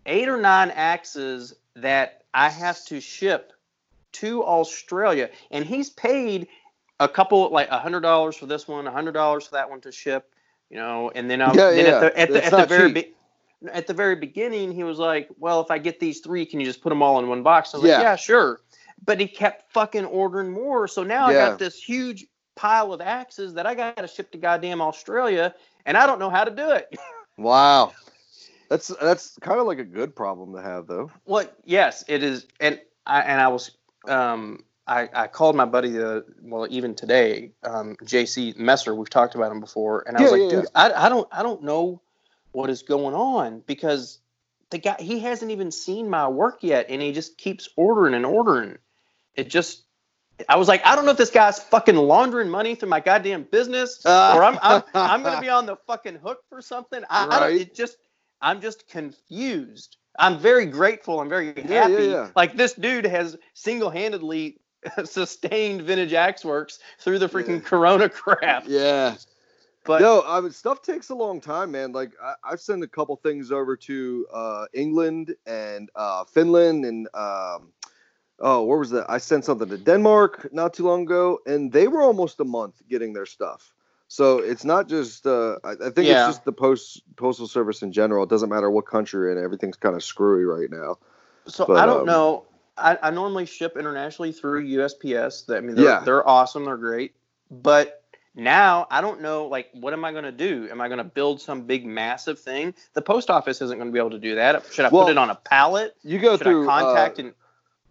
eight 0.05 0.29
or 0.29 0.37
nine 0.37 0.71
axes 0.71 1.55
that 1.75 2.23
I 2.33 2.49
have 2.49 2.83
to 2.85 3.01
ship 3.01 3.53
to 4.13 4.43
Australia. 4.43 5.29
And 5.49 5.65
he's 5.65 5.89
paid 5.89 6.47
a 6.99 7.07
couple, 7.07 7.49
like 7.51 7.69
a 7.69 7.79
hundred 7.79 8.01
dollars 8.01 8.35
for 8.35 8.45
this 8.45 8.67
one, 8.67 8.87
a 8.87 8.91
hundred 8.91 9.13
dollars 9.13 9.45
for 9.45 9.51
that 9.51 9.69
one 9.69 9.81
to 9.81 9.91
ship, 9.91 10.33
you 10.69 10.77
know, 10.77 11.11
and 11.15 11.29
then, 11.29 11.41
I, 11.41 11.47
yeah, 11.53 11.71
then 11.71 11.85
yeah. 11.85 11.91
at 11.91 11.99
the, 11.99 12.19
at 12.19 12.29
the, 12.31 12.45
at 12.45 12.51
the 12.51 12.65
very 12.65 12.91
be- 12.91 13.11
at 13.71 13.87
the 13.87 13.93
very 13.93 14.15
beginning, 14.15 14.71
he 14.71 14.83
was 14.83 14.99
like, 14.99 15.27
"Well, 15.39 15.59
if 15.61 15.71
I 15.71 15.77
get 15.77 15.99
these 15.99 16.19
three, 16.19 16.45
can 16.45 16.59
you 16.59 16.65
just 16.65 16.81
put 16.81 16.89
them 16.89 17.01
all 17.01 17.19
in 17.19 17.27
one 17.27 17.41
box?" 17.43 17.73
I 17.73 17.77
was 17.77 17.87
Yeah. 17.87 17.97
like, 17.97 18.03
"Yeah, 18.03 18.15
sure." 18.15 18.59
But 19.05 19.19
he 19.19 19.27
kept 19.27 19.71
fucking 19.73 20.05
ordering 20.05 20.51
more, 20.51 20.87
so 20.87 21.03
now 21.03 21.25
I 21.27 21.33
got 21.33 21.59
this 21.59 21.81
huge 21.81 22.25
pile 22.55 22.93
of 22.93 23.01
axes 23.01 23.53
that 23.55 23.65
I 23.65 23.75
got 23.75 23.97
to 23.97 24.07
ship 24.07 24.31
to 24.31 24.37
goddamn 24.37 24.81
Australia, 24.81 25.53
and 25.85 25.97
I 25.97 26.05
don't 26.07 26.19
know 26.19 26.29
how 26.29 26.43
to 26.43 26.51
do 26.51 26.69
it. 26.71 26.95
Wow. 27.37 27.91
That's 28.69 28.87
that's 29.01 29.37
kind 29.41 29.59
of 29.59 29.67
like 29.67 29.77
a 29.79 29.83
good 29.83 30.15
problem 30.15 30.53
to 30.55 30.61
have, 30.61 30.87
though. 30.87 31.11
well, 31.25 31.45
yes, 31.65 32.05
it 32.07 32.23
is, 32.23 32.47
and 32.61 32.79
I 33.05 33.21
and 33.23 33.41
I 33.41 33.49
was, 33.49 33.71
um, 34.07 34.63
I, 34.87 35.09
I 35.13 35.27
called 35.27 35.55
my 35.55 35.65
buddy 35.65 35.89
the 35.89 36.25
well 36.41 36.67
even 36.69 36.93
today, 36.93 37.51
um, 37.63 37.95
J.C. 38.03 38.53
Messer. 38.57 38.93
We've 38.93 39.09
talked 39.09 39.35
about 39.35 39.51
him 39.51 39.59
before, 39.59 40.03
and 40.07 40.15
I 40.15 40.21
was 40.21 40.31
like, 40.31 40.41
yeah, 40.41 40.49
dude, 40.49 40.67
I, 40.75 40.91
I 40.93 41.09
don't 41.09 41.27
I 41.31 41.41
don't 41.43 41.63
know 41.63 42.01
what 42.51 42.69
is 42.69 42.83
going 42.83 43.15
on 43.15 43.61
because 43.65 44.19
the 44.69 44.77
guy 44.77 44.95
he 44.99 45.19
hasn't 45.19 45.51
even 45.51 45.71
seen 45.71 46.09
my 46.09 46.27
work 46.27 46.59
yet, 46.61 46.87
and 46.89 47.01
he 47.01 47.13
just 47.13 47.37
keeps 47.37 47.67
ordering 47.75 48.13
and 48.13 48.25
ordering. 48.25 48.77
It 49.33 49.49
just 49.49 49.83
I 50.47 50.57
was 50.57 50.67
like, 50.67 50.85
I 50.85 50.95
don't 50.95 51.05
know 51.05 51.11
if 51.11 51.17
this 51.17 51.31
guy's 51.31 51.59
fucking 51.59 51.95
laundering 51.95 52.49
money 52.49 52.75
through 52.75 52.89
my 52.89 52.99
goddamn 52.99 53.43
business, 53.43 54.05
or 54.05 54.11
I'm 54.43 54.59
I'm, 54.61 54.83
I'm 54.93 55.23
gonna 55.23 55.41
be 55.41 55.49
on 55.49 55.65
the 55.65 55.77
fucking 55.87 56.15
hook 56.15 56.39
for 56.49 56.61
something. 56.61 57.03
I, 57.09 57.25
I 57.25 57.29
don't. 57.29 57.41
Right. 57.41 57.61
It 57.61 57.73
just 57.75 57.97
I'm 58.41 58.61
just 58.61 58.87
confused. 58.87 59.97
I'm 60.17 60.37
very 60.39 60.65
grateful. 60.65 61.19
I'm 61.19 61.29
very 61.29 61.47
happy. 61.47 61.67
Yeah, 61.73 61.87
yeah, 61.87 61.99
yeah. 61.99 62.29
Like 62.35 62.55
this 62.55 62.73
dude 62.73 63.05
has 63.05 63.35
single-handedly 63.53 64.59
sustained 65.05 65.81
Vintage 65.81 66.13
Axe 66.13 66.45
Works 66.45 66.79
through 66.99 67.19
the 67.19 67.27
freaking 67.27 67.61
Yeah. 67.61 67.69
Corona 67.69 68.09
crap. 68.09 68.63
Yeah. 68.67 69.15
But 69.85 70.01
no, 70.01 70.23
I 70.25 70.41
mean 70.41 70.51
stuff 70.51 70.81
takes 70.81 71.09
a 71.09 71.15
long 71.15 71.39
time, 71.39 71.71
man. 71.71 71.91
Like 71.91 72.11
I, 72.21 72.33
I've 72.43 72.59
sent 72.59 72.83
a 72.83 72.87
couple 72.87 73.15
things 73.17 73.51
over 73.51 73.75
to 73.77 74.27
uh, 74.33 74.65
England 74.73 75.35
and 75.45 75.89
uh, 75.95 76.23
Finland 76.25 76.85
and 76.85 77.07
um, 77.13 77.71
oh, 78.39 78.63
where 78.63 78.79
was 78.79 78.89
that? 78.89 79.05
I 79.07 79.19
sent 79.19 79.45
something 79.45 79.69
to 79.69 79.77
Denmark 79.77 80.49
not 80.51 80.73
too 80.73 80.83
long 80.83 81.03
ago, 81.03 81.39
and 81.45 81.71
they 81.71 81.87
were 81.87 82.01
almost 82.01 82.39
a 82.39 82.45
month 82.45 82.81
getting 82.89 83.13
their 83.13 83.27
stuff. 83.27 83.73
So 84.07 84.39
it's 84.39 84.65
not 84.65 84.87
just 84.89 85.27
uh, 85.27 85.57
I, 85.63 85.71
I 85.71 85.89
think 85.91 86.07
Yeah. 86.07 86.27
it's 86.29 86.35
just 86.35 86.45
the 86.45 86.51
post 86.51 87.03
postal 87.15 87.47
service 87.47 87.81
in 87.83 87.91
general. 87.91 88.23
It 88.23 88.29
doesn't 88.29 88.49
matter 88.49 88.71
what 88.71 88.87
country 88.87 89.19
you're 89.19 89.31
in, 89.37 89.43
everything's 89.43 89.77
kind 89.77 89.95
of 89.95 90.03
screwy 90.03 90.45
right 90.45 90.69
now. 90.71 90.97
So 91.47 91.65
But, 91.67 91.77
I 91.77 91.85
don't 91.85 92.01
um, 92.01 92.05
know. 92.05 92.45
I, 92.77 92.97
I 93.01 93.09
normally 93.11 93.45
ship 93.45 93.77
internationally 93.77 94.31
through 94.31 94.65
USPS. 94.67 95.45
That- 95.47 95.57
I 95.57 95.61
mean, 95.61 95.75
they're, 95.75 95.85
Yeah. 95.85 96.01
they're 96.03 96.27
awesome. 96.27 96.65
They're 96.65 96.77
great. 96.77 97.15
But 97.49 98.03
now 98.35 98.85
I 98.91 99.01
don't 99.01 99.21
know. 99.21 99.45
Like, 99.47 99.69
what 99.73 99.93
am 99.93 100.03
I 100.03 100.11
going 100.11 100.25
to 100.25 100.31
do? 100.31 100.67
Am 100.69 100.81
I 100.81 100.87
going 100.87 100.97
to 100.97 101.03
build 101.05 101.41
some 101.41 101.61
big, 101.61 101.85
massive 101.85 102.39
thing? 102.39 102.73
The 102.93 103.01
post 103.01 103.29
office 103.29 103.61
isn't 103.61 103.77
going 103.77 103.87
to 103.89 103.93
be 103.93 103.99
able 103.99 104.09
to 104.11 104.19
do 104.19 104.35
that. 104.35 104.65
Should 104.73 104.85
I 104.85 104.89
Well, 104.89 105.05
put 105.05 105.11
it 105.11 105.17
on 105.17 105.29
a 105.29 105.35
pallet? 105.35 105.95
You 106.03 106.19
go 106.19 106.35
Should 106.37 106.43
through 106.43 106.69
I 106.69 106.81
contact 106.81 107.19
uh, 107.19 107.23
and 107.23 107.33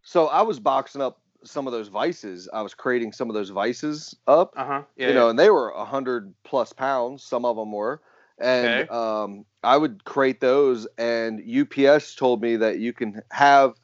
So 0.02 0.26
I 0.26 0.42
was 0.42 0.60
boxing 0.60 1.00
up 1.00 1.18
some 1.44 1.66
of 1.66 1.72
those 1.72 1.88
vices. 1.88 2.48
I 2.52 2.62
was 2.62 2.74
creating 2.74 3.12
some 3.12 3.30
of 3.30 3.34
those 3.34 3.50
vices 3.50 4.16
up. 4.26 4.52
uh 4.56 4.64
huh? 4.66 4.82
Yeah. 4.96 5.08
you 5.08 5.14
know, 5.14 5.28
and 5.30 5.38
they 5.38 5.50
were 5.50 5.70
a 5.70 5.84
hundred 5.84 6.34
plus 6.44 6.72
pounds. 6.72 7.22
Some 7.22 7.44
of 7.44 7.56
them 7.56 7.70
were, 7.72 8.00
and 8.38 8.66
Okay. 8.66 8.88
um, 8.88 9.44
I 9.62 9.76
would 9.76 10.04
crate 10.04 10.40
those. 10.40 10.86
And 10.98 11.40
UPS 11.40 12.14
told 12.16 12.42
me 12.42 12.56
that 12.56 12.78
you 12.78 12.92
can 12.92 13.22
have, 13.30 13.74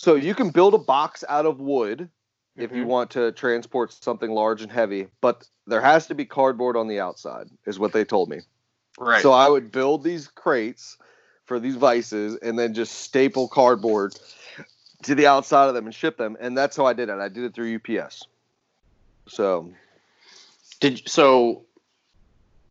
so 0.00 0.14
you 0.14 0.32
can 0.32 0.50
build 0.50 0.74
a 0.74 0.78
box 0.78 1.24
out 1.28 1.44
of 1.44 1.58
wood 1.58 2.08
if 2.56 2.70
you 2.70 2.84
Mhm. 2.84 2.86
want 2.86 3.10
to 3.10 3.32
transport 3.32 3.92
something 3.92 4.30
large 4.30 4.62
and 4.62 4.70
heavy, 4.70 5.08
but 5.20 5.48
there 5.66 5.80
has 5.80 6.06
to 6.06 6.14
be 6.14 6.24
cardboard 6.24 6.76
on 6.76 6.86
the 6.86 7.00
outside, 7.00 7.50
is 7.66 7.80
what 7.80 7.92
they 7.92 8.04
told 8.04 8.28
me. 8.28 8.40
right. 8.96 9.22
So 9.22 9.32
I 9.32 9.48
would 9.48 9.70
build 9.72 10.02
these 10.04 10.28
crates 10.28 10.98
for 11.46 11.58
these 11.60 11.74
vices 11.76 12.36
and 12.42 12.56
then 12.58 12.74
just 12.74 13.00
staple 13.00 13.48
cardboard 13.48 14.14
to 15.02 15.14
the 15.16 15.26
outside 15.26 15.66
of 15.68 15.74
them 15.74 15.86
and 15.86 15.94
ship 15.94 16.16
them. 16.16 16.36
And 16.40 16.56
that's 16.58 16.76
how 16.76 16.84
I 16.86 16.92
did 16.92 17.08
it. 17.08 17.18
I 17.18 17.28
did 17.28 17.44
it 17.44 17.54
through 17.54 17.68
UPS. 17.74 18.24
So 19.28 19.72
Did 20.80 21.08
so? 21.08 21.64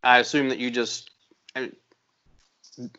I 0.02 0.18
assume 0.18 0.48
that 0.48 0.58
you 0.58 0.70
just 0.70 1.10
I- 1.54 1.72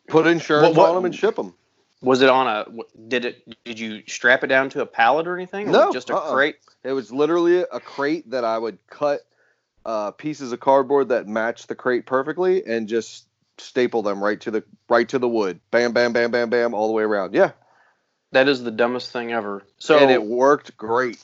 Put 0.07 0.27
insurance 0.27 0.75
What- 0.75 0.83
what- 0.83 0.89
on 0.89 0.95
them 0.95 1.05
and 1.05 1.15
ship 1.15 1.35
them. 1.35 1.55
Was 2.01 2.21
it 2.21 2.29
on 2.29 2.47
a 2.47 2.65
did 3.07 3.25
it 3.25 3.63
did 3.65 3.79
you 3.79 4.03
strap 4.07 4.43
it 4.43 4.47
down 4.47 4.69
to 4.71 4.81
a 4.81 4.85
pallet 4.85 5.27
or 5.27 5.35
anything? 5.35 5.67
Or 5.67 5.71
was 5.71 5.77
it 5.77 5.85
No, 5.85 5.93
just 5.93 6.09
a 6.09 6.15
uh-uh. 6.15 6.33
crate. 6.33 6.55
It 6.83 6.93
was 6.93 7.11
literally 7.11 7.59
a 7.59 7.79
crate 7.79 8.29
that 8.31 8.45
I 8.45 8.57
would 8.57 8.77
cut 8.87 9.21
uh, 9.85 10.11
pieces 10.11 10.51
of 10.51 10.59
cardboard 10.59 11.09
that 11.09 11.27
matched 11.27 11.67
the 11.67 11.75
crate 11.75 12.05
perfectly 12.05 12.65
and 12.65 12.87
just 12.87 13.25
staple 13.57 14.01
them 14.01 14.23
right 14.23 14.39
to 14.41 14.51
the 14.51 14.63
right 14.87 15.07
to 15.09 15.19
the 15.19 15.27
wood. 15.27 15.59
Bam, 15.71 15.91
bam, 15.91 16.13
bam, 16.13 16.31
bam, 16.31 16.49
bam, 16.49 16.73
all 16.73 16.87
the 16.87 16.93
way 16.93 17.03
around. 17.03 17.33
Yeah, 17.33 17.51
That 18.31 18.47
is 18.47 18.63
the 18.63 18.71
dumbest 18.71 19.11
thing 19.11 19.33
ever. 19.33 19.63
So 19.77 19.99
and 19.99 20.09
it 20.09 20.23
worked 20.23 20.77
great. 20.77 21.19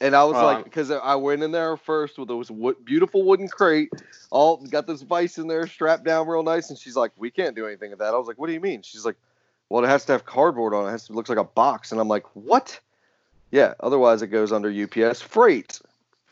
And 0.00 0.14
I 0.14 0.24
was 0.24 0.34
Well, 0.34 0.44
like, 0.44 0.64
because 0.64 0.90
I 0.90 1.14
went 1.14 1.42
in 1.42 1.52
there 1.52 1.76
first 1.78 2.18
with 2.18 2.28
this 2.28 2.50
wood, 2.50 2.76
beautiful 2.84 3.22
wooden 3.24 3.48
crate, 3.48 3.88
all 4.30 4.58
got 4.58 4.86
this 4.86 5.00
vise 5.00 5.38
in 5.38 5.48
there 5.48 5.66
strapped 5.66 6.04
down 6.04 6.28
real 6.28 6.42
nice, 6.42 6.68
and 6.68 6.78
she's 6.78 6.96
like, 6.96 7.12
"We 7.16 7.30
can't 7.30 7.56
do 7.56 7.66
anything 7.66 7.90
with 7.90 8.00
that." 8.00 8.12
I 8.12 8.18
was 8.18 8.26
like, 8.26 8.38
"What 8.38 8.48
do 8.48 8.52
you 8.52 8.60
mean?" 8.60 8.82
She's 8.82 9.06
like, 9.06 9.16
"Well, 9.68 9.84
it 9.84 9.88
has 9.88 10.04
to 10.06 10.12
have 10.12 10.24
cardboard 10.24 10.74
on 10.74 10.84
it. 10.84 10.88
It 10.88 10.92
has 10.92 11.06
to 11.06 11.12
looks 11.12 11.28
like 11.28 11.38
a 11.38 11.44
box." 11.44 11.92
And 11.92 12.00
I'm 12.00 12.08
like, 12.08 12.24
"What?" 12.34 12.78
Yeah, 13.50 13.74
otherwise 13.80 14.22
it 14.22 14.28
goes 14.28 14.52
under 14.52 14.70
UPS 14.70 15.22
freight. 15.22 15.80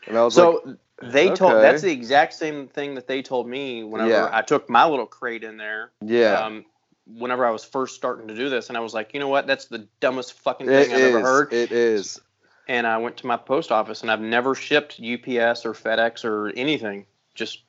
And 0.07 0.17
I 0.17 0.23
was 0.23 0.37
like, 0.37 0.43
so 0.43 0.77
they 1.01 1.29
told 1.29 1.53
okay. 1.53 1.61
that's 1.61 1.81
the 1.81 1.91
exact 1.91 2.33
same 2.33 2.67
thing 2.67 2.95
that 2.95 3.07
they 3.07 3.21
told 3.21 3.47
me 3.47 3.83
whenever 3.83 4.09
Yeah. 4.09 4.29
I 4.31 4.41
took 4.41 4.69
my 4.69 4.85
little 4.85 5.05
crate 5.05 5.43
in 5.43 5.57
there. 5.57 5.91
"Yeah, 6.01 6.45
Um, 6.45 6.65
whenever 7.07 7.45
I 7.45 7.51
was 7.51 7.63
first 7.63 7.95
starting 7.95 8.27
to 8.27 8.35
do 8.35 8.49
this, 8.49 8.69
and 8.69 8.77
I 8.77 8.81
was 8.81 8.93
like, 8.93 9.13
you 9.13 9.19
know 9.19 9.27
what? 9.27 9.47
That's 9.47 9.65
the 9.65 9.87
dumbest 9.99 10.33
fucking 10.33 10.69
it 10.69 10.87
thing 10.87 10.95
I've 10.95 11.01
ever 11.01 11.21
heard. 11.21 11.53
It 11.53 11.71
is." 11.71 12.19
and 12.67 12.87
I 12.87 12.97
went 12.97 13.17
to 13.17 13.27
my 13.27 13.37
post 13.37 13.71
office, 13.71 14.01
and 14.01 14.11
I've 14.11 14.21
never 14.21 14.55
shipped 14.55 14.99
UPS 14.99 15.65
or 15.65 15.73
FedEx 15.73 16.25
or 16.25 16.49
anything. 16.49 17.05
Just 17.33 17.61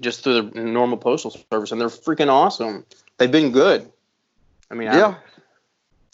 just 0.00 0.22
through 0.22 0.42
the 0.42 0.60
normal 0.60 0.98
postal 0.98 1.30
service, 1.50 1.72
and 1.72 1.80
they're 1.80 1.88
freaking 1.88 2.28
awesome. 2.28 2.84
They've 3.16 3.32
been 3.32 3.50
good. 3.50 3.90
I 4.70 4.74
mean, 4.74 4.88
Yeah, 4.88 5.14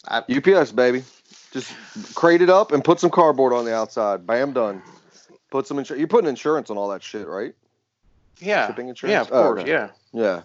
I, 0.07 0.23
I, 0.27 0.37
UPS 0.37 0.71
baby. 0.71 1.03
Just 1.51 1.73
crate 2.15 2.41
it 2.41 2.49
up 2.49 2.71
and 2.71 2.83
put 2.83 2.99
some 2.99 3.09
cardboard 3.09 3.53
on 3.53 3.65
the 3.65 3.73
outside. 3.73 4.25
Bam, 4.27 4.53
done. 4.53 4.81
Put 5.51 5.67
some 5.67 5.79
insurance. 5.79 5.99
You're 5.99 6.07
putting 6.07 6.29
insurance 6.29 6.69
on 6.69 6.77
all 6.77 6.89
that 6.89 7.01
shit, 7.03 7.27
right? 7.27 7.53
yeah, 8.39 8.67
Shipping 8.67 8.89
insurance. 8.89 9.11
yeah, 9.13 9.21
of 9.21 9.27
Oh, 9.31 9.43
course, 9.43 9.61
okay. 9.61 9.71
yeah. 9.71 9.89
Yeah. 10.11 10.41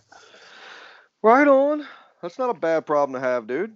Right 1.22 1.48
on. 1.48 1.84
That's 2.22 2.38
not 2.38 2.50
a 2.50 2.54
bad 2.54 2.86
problem 2.86 3.20
to 3.20 3.26
have, 3.26 3.46
dude. 3.46 3.74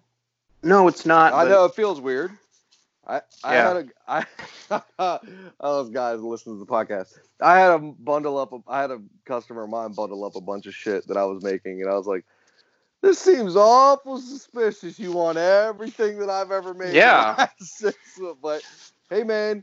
No, 0.63 0.87
it's 0.89 1.05
not. 1.05 1.33
I 1.33 1.45
but- 1.45 1.51
know 1.51 1.65
it 1.65 1.75
feels 1.75 2.01
weird. 2.01 2.31
I 3.07 3.21
I 3.43 3.55
Yeah. 3.55 3.75
had 3.75 3.77
a 3.77 4.25
I 4.71 4.81
all 5.61 5.83
those 5.85 5.91
guys 5.91 6.21
listen 6.21 6.55
to 6.55 6.59
the 6.59 6.65
podcast. 6.67 7.19
I 7.41 7.59
had 7.59 7.73
a 7.73 7.79
bundle 7.79 8.39
up. 8.39 8.55
I 8.67 8.81
had 8.81 8.91
a 8.91 9.01
customer 9.27 9.65
of 9.65 9.71
mine 9.71 9.93
bundle 9.93 10.25
up 10.25 10.37
a 10.37 10.41
bunch 10.41 10.67
of 10.67 10.75
shit 10.75 11.07
that 11.09 11.17
I 11.19 11.25
was 11.25 11.43
making, 11.43 11.83
and 11.83 11.91
I 11.91 11.95
was 11.95 12.07
like, 12.07 12.25
"This 13.05 13.19
seems 13.19 13.55
awful 13.55 14.19
suspicious. 14.19 14.99
You 14.99 15.13
want 15.13 15.37
everything 15.37 16.19
that 16.21 16.31
I've 16.31 16.51
ever 16.51 16.73
made." 16.73 16.95
Yeah. 16.95 17.49
but 18.43 18.63
hey, 19.11 19.25
man. 19.25 19.63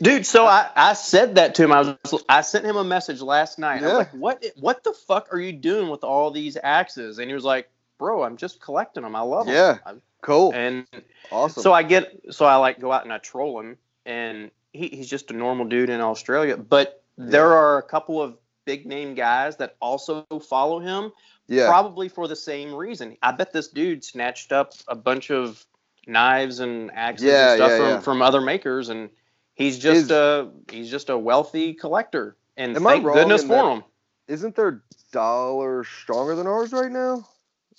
Dude, 0.00 0.24
so 0.24 0.46
I, 0.46 0.70
I 0.76 0.92
said 0.92 1.34
that 1.34 1.56
to 1.56 1.64
him. 1.64 1.72
I 1.72 1.80
was 1.80 2.24
I 2.28 2.40
sent 2.42 2.64
him 2.64 2.76
a 2.76 2.84
message 2.84 3.20
last 3.20 3.58
night. 3.58 3.82
Yeah. 3.82 3.88
I 3.88 3.88
was 3.88 3.98
like, 3.98 4.12
"What 4.12 4.44
what 4.60 4.84
the 4.84 4.92
fuck 4.92 5.32
are 5.32 5.40
you 5.40 5.52
doing 5.52 5.90
with 5.90 6.04
all 6.04 6.30
these 6.30 6.56
axes?" 6.62 7.18
And 7.18 7.28
he 7.28 7.34
was 7.34 7.44
like, 7.44 7.68
"Bro, 7.98 8.22
I'm 8.22 8.36
just 8.36 8.60
collecting 8.60 9.02
them. 9.02 9.16
I 9.16 9.22
love 9.22 9.46
them." 9.46 9.54
Yeah. 9.56 9.78
Cool. 10.20 10.52
And 10.54 10.86
awesome. 11.32 11.62
so 11.62 11.72
I 11.72 11.82
get 11.82 12.12
so 12.30 12.46
I 12.46 12.56
like 12.56 12.80
go 12.80 12.92
out 12.92 13.02
and 13.02 13.12
I 13.12 13.18
troll 13.18 13.60
him, 13.60 13.76
and 14.06 14.52
he, 14.72 14.86
he's 14.88 15.08
just 15.08 15.32
a 15.32 15.34
normal 15.34 15.66
dude 15.66 15.90
in 15.90 16.00
Australia. 16.00 16.56
But 16.56 17.02
there 17.16 17.52
are 17.54 17.78
a 17.78 17.82
couple 17.82 18.22
of 18.22 18.38
big 18.64 18.86
name 18.86 19.14
guys 19.14 19.56
that 19.56 19.76
also 19.80 20.24
follow 20.48 20.78
him, 20.78 21.12
yeah. 21.48 21.66
probably 21.66 22.08
for 22.08 22.28
the 22.28 22.36
same 22.36 22.74
reason. 22.74 23.16
I 23.22 23.32
bet 23.32 23.52
this 23.52 23.68
dude 23.68 24.04
snatched 24.04 24.52
up 24.52 24.74
a 24.86 24.94
bunch 24.94 25.30
of 25.30 25.64
knives 26.06 26.60
and 26.60 26.90
axes 26.92 27.26
Yeah, 27.26 27.50
and 27.52 27.58
stuff 27.58 27.70
yeah, 27.70 27.76
from, 27.76 27.86
yeah. 27.86 28.00
from 28.00 28.22
other 28.22 28.40
makers, 28.40 28.88
and 28.88 29.10
he's 29.54 29.78
just 29.78 30.04
Is- 30.04 30.10
a 30.10 30.50
he's 30.70 30.90
just 30.90 31.10
a 31.10 31.18
wealthy 31.18 31.74
collector. 31.74 32.36
And 32.56 32.76
thank 32.76 33.04
goodness 33.04 33.42
for 33.42 33.48
that- 33.48 33.72
him. 33.72 33.84
Isn't 34.26 34.54
their 34.56 34.82
dollar 35.10 35.84
stronger 35.84 36.34
than 36.34 36.46
ours 36.46 36.72
right 36.72 36.90
now? 36.92 37.26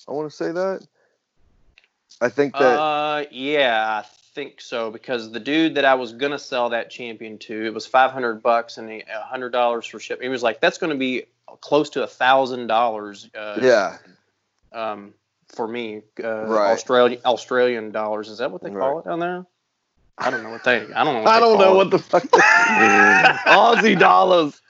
I 0.07 0.11
want 0.13 0.31
to 0.31 0.35
say 0.35 0.51
that. 0.51 0.87
I 2.21 2.29
think 2.29 2.53
that. 2.53 2.79
Uh, 2.79 3.25
yeah, 3.31 4.01
I 4.03 4.07
think 4.33 4.61
so 4.61 4.89
because 4.91 5.31
the 5.31 5.39
dude 5.39 5.75
that 5.75 5.85
I 5.85 5.93
was 5.93 6.13
gonna 6.13 6.39
sell 6.39 6.69
that 6.69 6.89
champion 6.89 7.37
to, 7.39 7.65
it 7.65 7.73
was 7.73 7.85
five 7.85 8.11
hundred 8.11 8.41
bucks 8.41 8.77
and 8.77 8.89
a 8.89 9.03
hundred 9.21 9.51
dollars 9.51 9.85
for 9.85 9.99
shipping. 9.99 10.23
He 10.23 10.29
was 10.29 10.43
like, 10.43 10.59
"That's 10.59 10.77
gonna 10.77 10.95
be 10.95 11.25
close 11.57 11.89
to 11.91 12.03
a 12.03 12.07
thousand 12.07 12.67
dollars." 12.67 13.29
uh, 13.35 13.59
yeah. 13.61 13.97
Um, 14.71 15.13
for 15.55 15.67
me, 15.67 16.01
uh, 16.23 16.45
Right. 16.45 16.71
Australian 16.71 17.21
Australian 17.25 17.91
dollars. 17.91 18.29
Is 18.29 18.37
that 18.37 18.51
what 18.51 18.61
they 18.61 18.69
call 18.69 18.95
Right. 18.95 19.05
it 19.05 19.09
down 19.09 19.19
there? 19.19 19.45
I 20.21 20.29
don't 20.29 20.43
know 20.43 20.49
what 20.51 20.63
they. 20.63 20.81
I 20.93 21.03
don't 21.03 21.13
know. 21.15 21.21
What 21.21 21.29
I 21.29 21.35
they 21.39 21.45
don't 21.45 21.55
call 21.57 21.65
know 21.65 21.73
it. 21.73 21.77
what 21.77 21.91
the 21.91 21.99
fuck. 21.99 22.23
Aussie 23.47 23.97
dollars. 23.97 24.61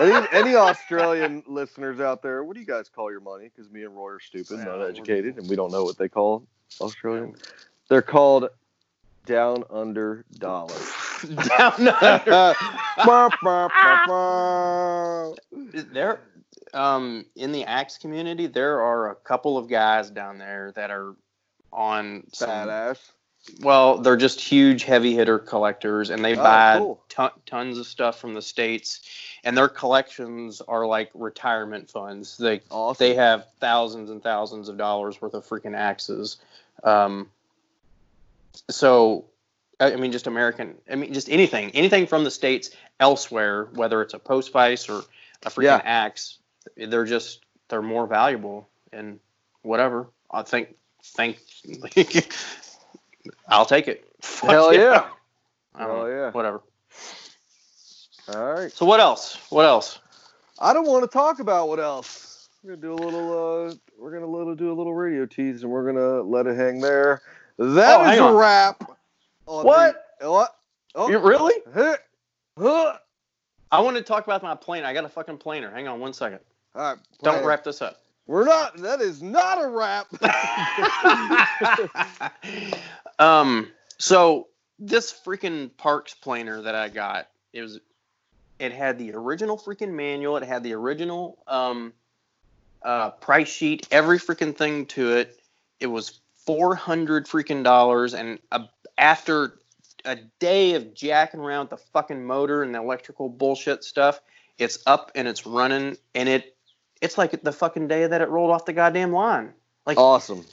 Any, 0.00 0.26
any 0.32 0.54
Australian 0.54 1.42
listeners 1.46 2.00
out 2.00 2.22
there, 2.22 2.44
what 2.44 2.54
do 2.54 2.60
you 2.60 2.66
guys 2.66 2.88
call 2.88 3.10
your 3.10 3.20
money? 3.20 3.50
Because 3.54 3.70
me 3.70 3.82
and 3.84 3.94
Roy 3.96 4.12
are 4.12 4.20
stupid, 4.20 4.58
Yeah, 4.58 4.64
not 4.64 4.82
educated, 4.82 5.36
and 5.38 5.48
we 5.48 5.56
don't 5.56 5.72
know 5.72 5.84
what 5.84 5.98
they 5.98 6.08
call 6.08 6.46
Australian. 6.80 7.34
They're 7.88 8.02
called 8.02 8.48
down 9.26 9.64
under 9.70 10.24
dollars. 10.38 10.95
Down 11.24 11.88
under. 11.88 12.54
There 15.92 16.20
um 16.74 17.24
in 17.36 17.52
the 17.52 17.64
axe 17.64 17.96
community 17.98 18.46
there 18.46 18.80
are 18.82 19.10
a 19.10 19.14
couple 19.14 19.56
of 19.56 19.68
guys 19.68 20.10
down 20.10 20.38
there 20.38 20.72
that 20.74 20.90
are 20.90 21.14
on 21.72 22.24
some, 22.32 22.48
Badass. 22.50 22.98
well 23.60 23.98
they're 23.98 24.16
just 24.16 24.40
huge 24.40 24.82
heavy 24.82 25.14
hitter 25.14 25.38
collectors 25.38 26.10
and 26.10 26.24
they 26.24 26.34
Oh, 26.34 26.42
buy 26.42 26.74
cool. 26.78 27.04
ton, 27.08 27.30
tons 27.46 27.78
of 27.78 27.86
stuff 27.86 28.18
from 28.18 28.34
the 28.34 28.42
states 28.42 29.00
and 29.44 29.56
their 29.56 29.68
collections 29.68 30.60
are 30.60 30.86
like 30.86 31.10
retirement 31.14 31.88
funds 31.88 32.36
they 32.36 32.60
Awesome. 32.70 33.04
they 33.04 33.14
have 33.14 33.46
thousands 33.60 34.10
and 34.10 34.22
thousands 34.22 34.68
of 34.68 34.76
dollars 34.76 35.20
worth 35.22 35.34
of 35.34 35.46
freaking 35.46 35.76
axes 35.76 36.38
um 36.82 37.30
so 38.68 39.24
I 39.78 39.96
mean, 39.96 40.12
just 40.12 40.26
American. 40.26 40.74
I 40.90 40.94
mean, 40.94 41.12
just 41.12 41.28
anything, 41.28 41.70
anything 41.72 42.06
from 42.06 42.24
the 42.24 42.30
states 42.30 42.70
elsewhere, 42.98 43.68
whether 43.74 44.00
it's 44.02 44.14
a 44.14 44.18
post 44.18 44.52
vice 44.52 44.88
or 44.88 45.02
a 45.44 45.50
freaking 45.50 45.64
Yeah. 45.64 45.82
axe, 45.84 46.38
they're 46.76 47.04
just 47.04 47.44
they're 47.68 47.82
more 47.82 48.06
valuable 48.06 48.68
and 48.92 49.20
whatever. 49.62 50.06
I 50.30 50.42
think 50.42 50.76
think 51.02 51.38
I'll 53.48 53.66
take 53.66 53.88
it. 53.88 54.04
Fuck 54.22 54.50
Hell 54.50 54.74
yeah. 54.74 55.08
Don't 55.78 55.88
Hell 55.88 55.88
know, 55.98 56.06
yeah. 56.06 56.30
Whatever. 56.30 56.62
All 58.34 58.52
right. 58.54 58.72
So 58.72 58.86
what 58.86 58.98
else? 59.00 59.36
What 59.50 59.64
else? 59.66 59.98
I 60.58 60.72
don't 60.72 60.86
want 60.86 61.04
to 61.04 61.08
talk 61.08 61.38
about 61.38 61.68
what 61.68 61.78
else. 61.78 62.48
We're 62.64 62.76
gonna 62.76 62.82
do 62.82 62.94
a 62.94 63.02
little. 63.04 63.68
Uh, 63.68 63.74
we're 63.98 64.10
gonna 64.10 64.26
little 64.26 64.54
do 64.54 64.72
a 64.72 64.74
little 64.74 64.94
radio 64.94 65.26
tease, 65.26 65.62
and 65.62 65.70
we're 65.70 65.84
gonna 65.86 66.22
let 66.22 66.46
it 66.46 66.56
hang 66.56 66.80
there. 66.80 67.20
That 67.58 68.00
Oh, 68.00 68.10
is 68.10 68.18
a 68.18 68.32
wrap. 68.32 68.95
What? 69.46 70.04
the- 70.20 70.30
what? 70.30 70.56
Oh, 70.94 71.08
You 71.08 71.18
really? 71.18 71.54
huh, 71.72 71.96
huh. 72.58 72.98
I 73.70 73.80
want 73.80 73.96
to 73.96 74.02
talk 74.02 74.26
about 74.26 74.42
my 74.42 74.54
planer. 74.54 74.86
I 74.86 74.94
got 74.94 75.04
a 75.04 75.08
fucking 75.08 75.38
planer. 75.38 75.70
Hang 75.70 75.88
on 75.88 76.00
one 76.00 76.12
second. 76.12 76.40
All 76.74 76.82
right. 76.82 76.98
Don't 77.22 77.44
wrap 77.44 77.64
this 77.64 77.82
up. 77.82 78.00
We're 78.26 78.44
not. 78.44 78.76
That 78.78 79.00
is 79.00 79.22
not 79.22 79.62
a 79.62 79.68
wrap. 79.68 80.08
um, 83.18 83.68
so 83.98 84.48
this 84.78 85.12
freaking 85.12 85.70
Parks 85.76 86.14
planer 86.14 86.62
that 86.62 86.74
I 86.74 86.88
got, 86.88 87.28
it 87.52 87.62
was, 87.62 87.80
it 88.58 88.72
had 88.72 88.98
the 88.98 89.12
original 89.12 89.56
freaking 89.56 89.92
manual. 89.92 90.36
It 90.36 90.44
had 90.44 90.62
the 90.62 90.72
original 90.72 91.38
um, 91.46 91.92
uh, 92.82 93.10
price 93.10 93.48
sheet, 93.48 93.86
every 93.90 94.18
freaking 94.18 94.56
thing 94.56 94.86
to 94.86 95.16
it. 95.16 95.38
It 95.78 95.86
was 95.86 96.20
four 96.46 96.74
hundred 96.74 97.26
freaking 97.26 97.62
dollars, 97.62 98.14
and 98.14 98.38
uh, 98.50 98.66
after 98.98 99.58
a 100.04 100.16
day 100.38 100.74
of 100.74 100.94
jacking 100.94 101.40
around 101.40 101.70
with 101.70 101.80
the 101.80 101.86
fucking 101.92 102.24
motor 102.24 102.62
and 102.62 102.74
the 102.74 102.80
electrical 102.80 103.28
bullshit 103.28 103.84
stuff, 103.84 104.20
it's 104.58 104.78
up 104.86 105.12
and 105.14 105.28
it's 105.28 105.46
running, 105.46 105.96
and 106.14 106.28
it, 106.28 106.56
it's 107.02 107.18
like 107.18 107.42
the 107.42 107.52
fucking 107.52 107.88
day 107.88 108.06
that 108.06 108.20
it 108.20 108.28
rolled 108.28 108.50
off 108.50 108.64
the 108.64 108.72
goddamn 108.72 109.12
line. 109.12 109.52
Like 109.84 109.98
awesome. 109.98 110.44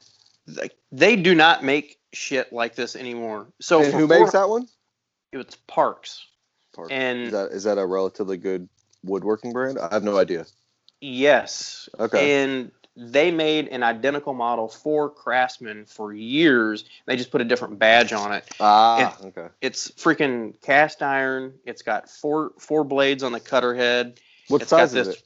like 0.47 0.75
they 0.91 1.15
do 1.15 1.33
not 1.33 1.63
make 1.63 1.99
shit 2.11 2.51
like 2.53 2.75
this 2.75 2.95
anymore. 2.95 3.47
So 3.61 3.81
and 3.81 3.93
who 3.93 4.07
four- 4.07 4.19
makes 4.19 4.31
that 4.33 4.49
one? 4.49 4.67
It's 5.31 5.55
Parks. 5.67 6.25
Park. 6.75 6.89
And 6.91 7.23
is 7.23 7.31
that 7.31 7.51
is 7.51 7.63
that 7.63 7.77
a 7.77 7.85
relatively 7.85 8.37
good 8.37 8.67
woodworking 9.03 9.53
brand? 9.53 9.79
I 9.79 9.93
have 9.93 10.03
no 10.03 10.17
idea. 10.17 10.45
yes. 11.01 11.89
Okay. 11.99 12.43
And 12.43 12.71
they 12.95 13.31
made 13.31 13.69
an 13.69 13.83
identical 13.83 14.33
model 14.33 14.67
for 14.67 15.09
Craftsman 15.09 15.85
for 15.85 16.13
years. 16.13 16.85
They 17.05 17.15
just 17.15 17.31
put 17.31 17.41
a 17.41 17.45
different 17.45 17.79
badge 17.79 18.13
on 18.13 18.31
it. 18.31 18.45
Ah, 18.59 19.17
okay. 19.23 19.47
It's 19.61 19.89
freaking 19.91 20.59
cast 20.61 21.01
iron. 21.01 21.55
It's 21.65 21.81
got 21.81 22.09
four 22.09 22.51
four 22.59 22.83
blades 22.83 23.23
on 23.23 23.31
the 23.31 23.39
cutter 23.39 23.73
head. 23.73 24.19
What 24.47 24.61
It's 24.61 24.71
got 24.71 24.89
size 24.89 24.95
is 24.95 25.07
it? 25.07 25.23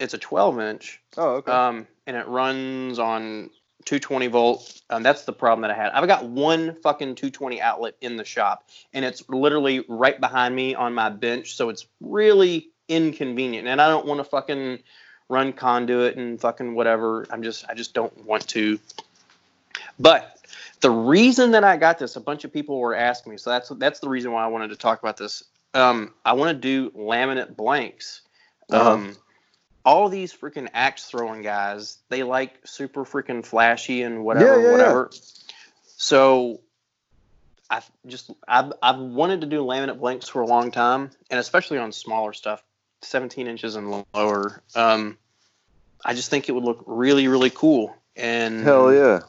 It's 0.00 0.14
a 0.14 0.18
12 0.18 0.60
inch, 0.60 1.00
Oh, 1.16 1.28
okay. 1.36 1.50
um, 1.50 1.86
and 2.06 2.16
it 2.16 2.26
runs 2.28 2.98
on 3.00 3.50
220 3.84 4.28
volt. 4.28 4.80
Um, 4.90 5.02
that's 5.02 5.24
the 5.24 5.32
problem 5.32 5.62
that 5.62 5.70
I 5.72 5.74
had. 5.74 5.90
I've 5.92 6.06
got 6.06 6.24
one 6.24 6.76
fucking 6.82 7.16
220 7.16 7.60
outlet 7.60 7.94
in 8.00 8.16
the 8.16 8.24
shop, 8.24 8.68
and 8.92 9.04
it's 9.04 9.28
literally 9.28 9.84
right 9.88 10.20
behind 10.20 10.54
me 10.54 10.74
on 10.74 10.94
my 10.94 11.10
bench, 11.10 11.54
so 11.54 11.68
it's 11.68 11.86
really 12.00 12.70
inconvenient. 12.88 13.66
And 13.66 13.80
I 13.80 13.88
don't 13.88 14.06
want 14.06 14.20
to 14.20 14.24
fucking 14.24 14.78
run 15.28 15.52
conduit 15.52 16.16
and 16.16 16.40
fucking 16.40 16.74
whatever. 16.74 17.26
I'm 17.30 17.42
just, 17.42 17.64
I 17.68 17.74
just 17.74 17.94
don't 17.94 18.24
want 18.24 18.46
to. 18.48 18.78
But 19.98 20.38
the 20.80 20.90
reason 20.90 21.52
that 21.52 21.64
I 21.64 21.76
got 21.76 21.98
this, 21.98 22.16
a 22.16 22.20
bunch 22.20 22.44
of 22.44 22.52
people 22.52 22.78
were 22.78 22.94
asking 22.94 23.32
me, 23.32 23.38
so 23.38 23.50
that's 23.50 23.68
that's 23.70 24.00
the 24.00 24.08
reason 24.08 24.32
why 24.32 24.44
I 24.44 24.46
wanted 24.46 24.68
to 24.68 24.76
talk 24.76 25.02
about 25.02 25.16
this. 25.16 25.44
Um, 25.74 26.14
I 26.24 26.32
want 26.32 26.50
to 26.50 26.54
do 26.60 26.90
laminate 26.90 27.56
blanks. 27.56 28.22
Uh-huh. 28.70 28.92
Um, 28.92 29.16
all 29.84 30.08
these 30.08 30.32
freaking 30.32 30.68
axe 30.74 31.06
throwing 31.06 31.42
guys, 31.42 31.98
they 32.10 32.22
like 32.22 32.60
super 32.64 33.04
freaking 33.04 33.44
flashy 33.44 34.02
and 34.02 34.24
whatever, 34.24 34.60
Yeah, 34.60 34.66
yeah, 34.66 34.72
whatever. 34.72 35.10
So 35.96 36.60
I 37.70 37.82
just 38.06 38.30
I've, 38.46 38.72
I've 38.82 38.98
wanted 38.98 39.40
to 39.42 39.46
do 39.46 39.62
laminate 39.62 39.98
blanks 39.98 40.28
for 40.28 40.42
a 40.42 40.46
long 40.46 40.70
time, 40.70 41.10
and 41.30 41.40
especially 41.40 41.78
on 41.78 41.92
smaller 41.92 42.32
stuff, 42.32 42.62
17 43.02 43.46
inches 43.46 43.76
and 43.76 44.04
lower. 44.12 44.62
Um, 44.74 45.18
I 46.04 46.14
just 46.14 46.30
think 46.30 46.48
it 46.48 46.52
would 46.52 46.64
look 46.64 46.82
really, 46.86 47.28
really 47.28 47.50
cool. 47.50 47.94
And 48.16 48.62
Hell 48.62 48.92
yeah. 48.92 49.20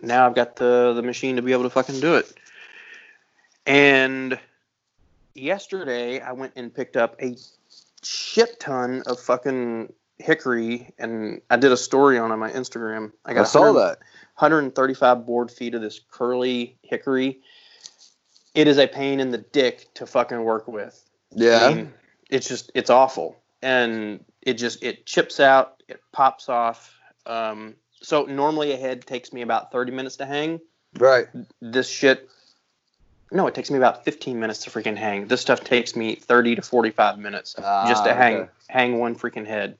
now 0.00 0.26
I've 0.26 0.34
got 0.34 0.56
the 0.56 0.92
the 0.94 1.02
machine 1.02 1.36
to 1.36 1.42
be 1.42 1.52
able 1.52 1.64
to 1.64 1.70
fucking 1.70 2.00
do 2.00 2.16
it. 2.16 2.32
And 3.66 4.38
yesterday 5.34 6.20
I 6.20 6.32
went 6.32 6.54
and 6.56 6.74
picked 6.74 6.96
up 6.96 7.20
a 7.20 7.36
shit 8.02 8.58
ton 8.58 9.02
of 9.06 9.20
fucking 9.20 9.92
hickory 10.18 10.92
and 10.98 11.40
I 11.50 11.56
did 11.56 11.72
a 11.72 11.76
story 11.76 12.18
on, 12.18 12.30
it 12.30 12.34
on 12.34 12.38
my 12.38 12.50
Instagram. 12.50 13.12
I 13.24 13.32
I, 13.32 13.34
got 13.34 13.48
saw 13.48 13.72
that. 13.74 13.98
135 14.38 15.26
board 15.26 15.50
feet 15.50 15.74
of 15.74 15.82
this 15.82 16.00
curly 16.10 16.76
hickory. 16.82 17.40
It 18.54 18.66
is 18.66 18.78
a 18.78 18.86
pain 18.86 19.20
in 19.20 19.30
the 19.30 19.38
dick 19.38 19.92
to 19.94 20.06
fucking 20.06 20.42
work 20.42 20.68
with. 20.68 21.02
Yeah. 21.34 21.66
I 21.66 21.74
mean, 21.74 21.94
it's 22.32 22.48
just 22.48 22.72
it's 22.74 22.90
awful, 22.90 23.36
and 23.62 24.24
it 24.40 24.54
just 24.54 24.82
it 24.82 25.06
chips 25.06 25.38
out, 25.38 25.82
it 25.88 26.00
pops 26.12 26.48
off. 26.48 26.92
Um, 27.26 27.76
so 28.00 28.24
normally 28.24 28.72
a 28.72 28.76
head 28.76 29.06
takes 29.06 29.32
me 29.32 29.42
about 29.42 29.70
30 29.70 29.92
minutes 29.92 30.16
to 30.16 30.26
hang. 30.26 30.60
right. 30.98 31.26
This 31.60 31.88
shit, 31.88 32.28
no, 33.30 33.46
it 33.46 33.54
takes 33.54 33.70
me 33.70 33.76
about 33.78 34.04
15 34.04 34.40
minutes 34.40 34.64
to 34.64 34.70
freaking 34.70 34.96
hang. 34.96 35.28
This 35.28 35.40
stuff 35.40 35.62
takes 35.62 35.94
me 35.94 36.16
30 36.16 36.56
to 36.56 36.62
45 36.62 37.18
minutes 37.18 37.54
just 37.86 38.04
to 38.04 38.10
Ah, 38.12 38.16
hang 38.16 38.36
okay. 38.36 38.50
hang 38.68 38.98
one 38.98 39.14
freaking 39.14 39.46
head. 39.46 39.78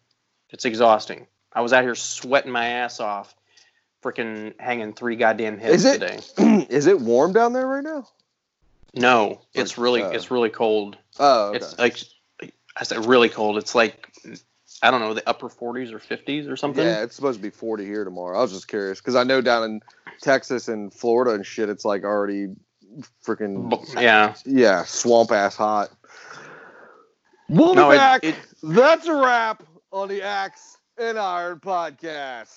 It's 0.51 0.65
exhausting. 0.67 1.27
I 1.53 1.63
was 1.63 1.73
out 1.73 1.83
here 1.83 1.95
sweating 1.95 2.53
my 2.53 2.67
ass 2.67 3.01
off, 3.01 3.35
freaking 4.05 4.53
hanging 4.61 4.93
three 4.93 5.17
goddamn 5.17 5.59
heads 5.59 5.85
Is 5.85 5.85
it- 5.87 6.01
today. 6.01 6.67
is 6.71 6.87
it 6.87 7.01
warm 7.01 7.33
down 7.33 7.53
there 7.55 7.67
right 7.67 7.83
now? 7.85 8.07
No, 8.95 9.41
it's 9.55 9.79
really 9.79 10.03
uh, 10.03 10.11
it's 10.11 10.31
really 10.31 10.51
cold. 10.51 10.99
Oh, 11.19 11.49
okay. 11.49 11.57
It's 11.57 11.79
like 11.79 11.97
I 12.77 12.85
said, 12.85 13.05
really 13.07 13.29
cold. 13.29 13.59
It's 13.59 13.75
like 13.75 14.09
I 14.83 14.91
don't 14.91 15.01
know 15.01 15.15
the 15.15 15.29
upper 15.29 15.49
40s 15.49 15.93
or 15.93 15.99
50s 15.99 16.49
or 16.51 16.57
something. 16.57 16.85
yeah, 16.85 17.03
it's 17.03 17.15
supposed 17.15 17.39
to 17.39 17.43
be 17.43 17.51
40 17.51 17.85
here 17.85 18.05
tomorrow. 18.05 18.39
I 18.39 18.43
was 18.43 18.53
just 18.53 18.69
curious 18.69 18.99
because 19.01 19.15
I 19.15 19.23
know 19.25 19.41
down 19.41 19.65
in 19.65 19.81
Texas 20.21 20.69
and 20.69 20.93
Florida 20.93 21.33
and 21.33 21.45
shit, 21.47 21.69
it's 21.69 21.85
like 21.85 22.05
already 22.05 22.49
freaking 23.25 23.71
yeah. 24.01 24.35
yeah, 24.45 24.85
swamp 24.85 25.31
ass 25.33 25.57
hot. 25.57 25.91
We'll 27.49 27.75
be 27.75 27.81
No, 27.81 27.91
it- 27.91 27.97
back. 27.97 28.25
it- 28.25 28.35
That's 28.63 29.07
a 29.07 29.15
wrap 29.15 29.63
on 29.93 30.09
the 30.09 30.23
Axe 30.23 30.79
and 30.99 31.19
Iron 31.19 31.61
podcast. 31.61 32.57